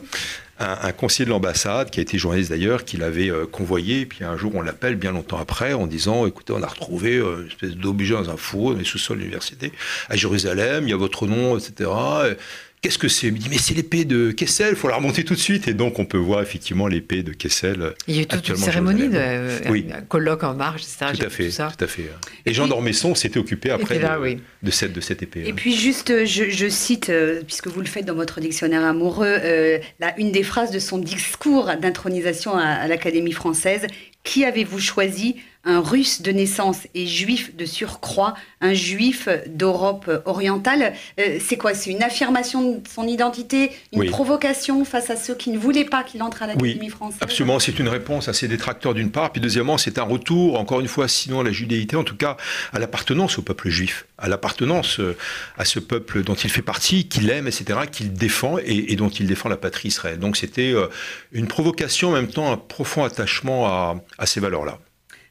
[0.58, 4.00] un, conseiller de l'ambassade, qui a été journaliste d'ailleurs, qui l'avait euh, convoyé.
[4.00, 7.16] Et puis un jour, on l'appelle bien longtemps après en disant Écoutez, on a retrouvé
[7.16, 9.72] euh, une espèce d'objet dans un four dans les sous-sols de l'université
[10.08, 11.90] à Jérusalem, il y a votre nom, etc.
[12.30, 12.36] Et
[12.84, 13.28] Qu'est-ce que c'est?
[13.28, 15.68] Il me dit Mais c'est l'épée de Kessel, il faut la remonter tout de suite.
[15.68, 17.94] Et donc, on peut voir effectivement l'épée de Kessel.
[18.06, 19.40] Il y a eu toute une cérémonie, de, Jérusalem.
[19.66, 19.86] euh, Oui.
[19.90, 21.06] un colloque en marge, etc.
[21.12, 21.72] Tout J'ai à vu fait, tout ça.
[21.78, 22.10] tout à fait.
[22.44, 24.38] Et Jean d'Ormesson s'était occupé après là, de, oui.
[24.62, 25.44] de cette, de cette épée.
[25.46, 25.54] Et hein.
[25.56, 29.24] puis juste, euh, je, je cite, euh, puisque vous le faites dans votre dictionnaire amoureux,
[29.26, 33.86] euh, la, une des phrases de son discours d'intronisation à, à l'Académie française.
[34.24, 35.36] Qui avez-vous choisi?
[35.64, 40.92] Un russe de naissance et juif de surcroît, un juif d'Europe orientale.
[41.18, 41.74] Euh, c'est quoi?
[41.74, 44.08] C'est une affirmation de son identité, une Oui.
[44.10, 47.18] provocation face à ceux qui ne voulaient pas qu'il entre à l'Académie française?
[47.22, 50.80] Absolument, c'est une réponse à ses détracteurs d'une part, puis deuxièmement, c'est un retour, encore
[50.80, 52.36] une fois, sinon à la judéité, en tout cas
[52.72, 55.16] à l'appartenance au peuple juif, à l'appartenance euh,
[55.56, 59.08] à ce peuple dont il fait partie, qu'il aime, etc., qu'il défend et, et dont
[59.08, 60.18] il défend la patrie Israël.
[60.18, 60.88] Donc c'était euh,
[61.32, 64.78] une provocation, en même temps un profond attachement à, à ces valeurs-là.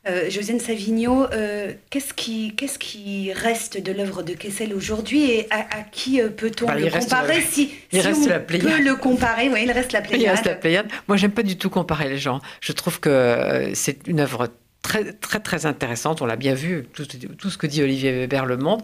[0.05, 5.47] Euh, Josiane Savigno, euh, qu'est-ce qui, qu'est-ce qui reste de l'œuvre de Kessel aujourd'hui et
[5.49, 8.23] à, à qui euh, peut-on Bah, le il reste comparer la- si, il si reste
[8.25, 8.67] on la Pléiade.
[8.67, 9.47] peut le comparer?
[9.49, 10.31] Oui, il reste la Il Pléiade.
[10.35, 10.87] reste la Pléiade.
[11.07, 12.41] Moi, j'aime pas du tout comparer les gens.
[12.59, 14.49] Je trouve que euh, c'est une œuvre
[14.81, 16.21] très, très, très intéressante.
[16.21, 17.05] On l'a bien vu, tout,
[17.37, 18.83] tout ce que dit Olivier Weber le montre.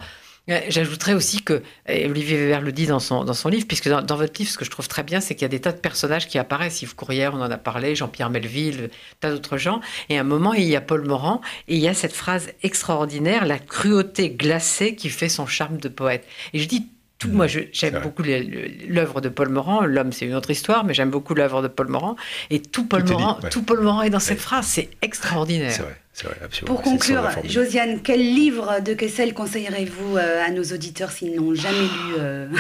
[0.49, 3.87] Euh, J'ajouterais aussi que, et Olivier Weber le dit dans son, dans son livre, puisque
[3.89, 5.59] dans, dans votre livre, ce que je trouve très bien, c'est qu'il y a des
[5.61, 6.81] tas de personnages qui apparaissent.
[6.81, 8.89] Yves Courrière, on en a parlé, Jean-Pierre Melville,
[9.19, 9.81] tas d'autres gens.
[10.09, 12.49] Et à un moment, il y a Paul Morand, et il y a cette phrase
[12.63, 16.25] extraordinaire, la cruauté glacée qui fait son charme de poète.
[16.53, 16.87] Et je dis
[17.19, 19.81] tout, moi, je- j'aime beaucoup l'œuvre de Paul Morand.
[19.85, 22.15] L'homme, c'est une autre histoire, mais j'aime beaucoup l'œuvre de Paul Morand.
[22.49, 23.49] Et tout Paul, Tout dit, Morand, ouais.
[23.49, 24.43] tout Paul Morand est dans cette Ouais.
[24.43, 24.65] phrase.
[24.67, 25.71] C'est extraordinaire.
[25.71, 25.97] C'est vrai,
[26.27, 26.37] vrai.
[26.65, 27.29] Pour conclure.
[27.45, 32.47] Josiane, quel livre de Kessel conseillerez-vous euh, à nos auditeurs s'ils n'ont jamais lu euh,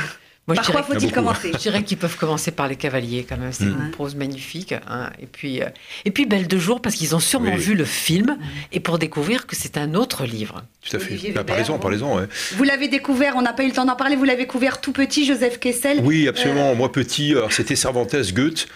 [0.47, 1.39] Moi, je Par quoi dirais, faut-il Il y a beaucoup.
[1.39, 1.51] commencer?
[1.53, 3.51] Je dirais qu'ils peuvent commencer par les cavaliers, quand même.
[3.51, 3.81] C'est Mm.
[3.85, 4.71] une prose magnifique.
[4.73, 5.11] hein.
[5.21, 5.67] Et, puis, euh,
[6.05, 7.57] et puis, Belle de jour, parce qu'ils ont sûrement Oui.
[7.61, 8.35] vu le film
[8.71, 10.63] et pour découvrir que c'est un autre livre.
[10.89, 11.31] Tout à fait.
[11.33, 12.17] Bah, parlez-en, parlez-en.
[12.17, 12.23] ouais.
[12.55, 14.91] Vous l'avez découvert, on n'a pas eu le temps d'en parler, vous l'avez découvert tout
[14.91, 15.99] petit, Joseph Kessel.
[16.01, 16.73] Oui, absolument.
[16.73, 18.67] Moi, petit, c'était Cervantes, Goethe.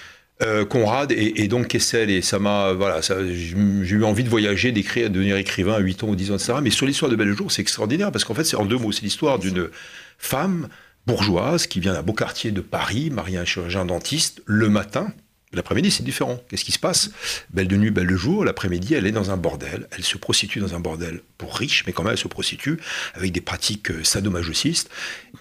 [0.45, 2.09] Euh, Conrad et, et donc Kessel.
[2.09, 6.03] Et ça m'a voilà j'ai eu envie de voyager d'écrire de devenir écrivain à 8
[6.03, 8.33] ans ou 10 ans etc mais sur l'histoire de Belle Jour c'est extraordinaire parce qu'en
[8.33, 9.69] fait c'est en deux mots c'est l'histoire d'une
[10.17, 10.67] femme
[11.05, 15.11] bourgeoise qui vient d'un beau quartier de Paris mariée à un chirurgien dentiste le matin
[15.53, 16.41] L'après-midi, c'est différent.
[16.49, 17.11] Qu'est-ce qui se passe?
[17.51, 18.43] Belle de nuit, belle de jour.
[18.45, 19.87] L'après-midi, elle est dans un bordel.
[19.95, 22.77] Elle se prostitue dans un bordel pour riches, mais quand même, elle se prostitue
[23.13, 24.89] avec des pratiques euh, sadomasochistes.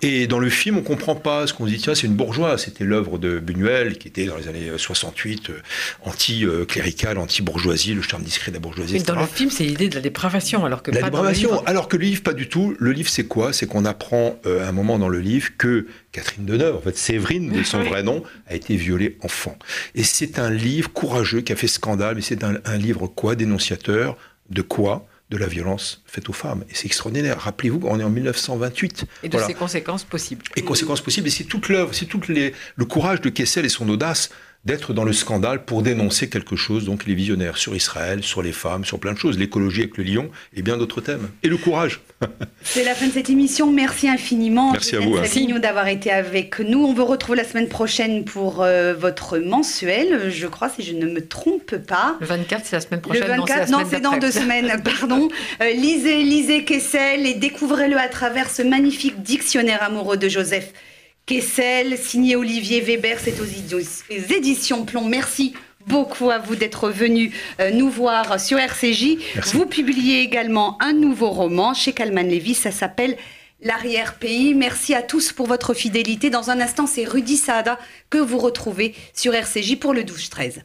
[0.02, 1.78] Et dans le film, on comprend pas ce qu'on dit.
[1.78, 2.64] Tiens, c'est une bourgeoise.
[2.64, 5.60] C'était l'œuvre de Buñuel, qui était dans les années 68, euh,
[6.04, 8.94] anti-clérical, anti-bourgeoisie, le charme discret de la bourgeoisie.
[8.94, 9.14] Mais etc.
[9.14, 11.50] dans le film, c'est l'idée de la dépravation, alors que La pas dans le dépravation,
[11.50, 11.62] livre.
[11.66, 12.74] alors que le livre, pas du tout.
[12.78, 13.52] Le livre, c'est quoi?
[13.52, 16.96] C'est qu'on apprend euh, à un moment dans le livre que Catherine Deneuve, en fait,
[16.96, 19.58] Séverine, de son vrai nom, a été violée enfant.
[19.94, 23.34] Et c'est un livre courageux qui a fait scandale, mais c'est un, un livre quoi
[23.34, 24.16] Dénonciateur
[24.50, 25.06] de quoi?
[25.30, 26.62] De la violence faite aux femmes.
[26.68, 27.38] Et c'est extraordinaire.
[27.40, 29.06] Rappelez-vous, on est en 1928.
[29.22, 29.46] Et de Voilà.
[29.46, 30.44] ses conséquences possibles.
[30.56, 31.26] Et conséquences possibles.
[31.28, 34.28] Et c'est toute l'œuvre, c'est tout les, le courage de Kessel et son audace
[34.64, 38.52] d'être dans le scandale pour dénoncer quelque chose, donc les visionnaires sur Israël, sur les
[38.52, 41.30] femmes, sur plein de choses, l'écologie avec le lion et bien d'autres thèmes.
[41.42, 42.00] Et le courage.
[42.62, 43.72] C'est la fin de cette émission.
[43.72, 44.70] Merci infiniment.
[44.72, 45.58] Merci à vous, hein.
[45.58, 46.84] D'avoir été avec nous.
[46.84, 51.06] On vous retrouve la semaine prochaine pour euh, votre mensuel, je crois, si je ne
[51.06, 52.16] me trompe pas.
[52.20, 53.22] Le 24, c'est la semaine prochaine.
[53.22, 55.28] le 24, non, c'est dans deux semaines, pardon.
[55.60, 60.72] Euh, lisez, lisez Kessel et découvrez-le à travers ce magnifique dictionnaire amoureux de Joseph
[61.26, 65.04] Kessel, signé Olivier Weber, c'est aux édi- aux éditions Plomb.
[65.06, 65.54] Merci
[65.86, 69.16] beaucoup à vous d'être venus euh, nous voir sur RCJ.
[69.36, 69.56] Merci.
[69.56, 73.16] Vous publiez également un nouveau roman chez Calman Lévy, ça s'appelle
[73.64, 74.54] L'arrière-pays.
[74.54, 76.30] Merci à tous pour votre fidélité.
[76.30, 77.78] Dans un instant, c'est Rudy Saada
[78.10, 80.62] que vous retrouvez sur RCJ pour le 12-13.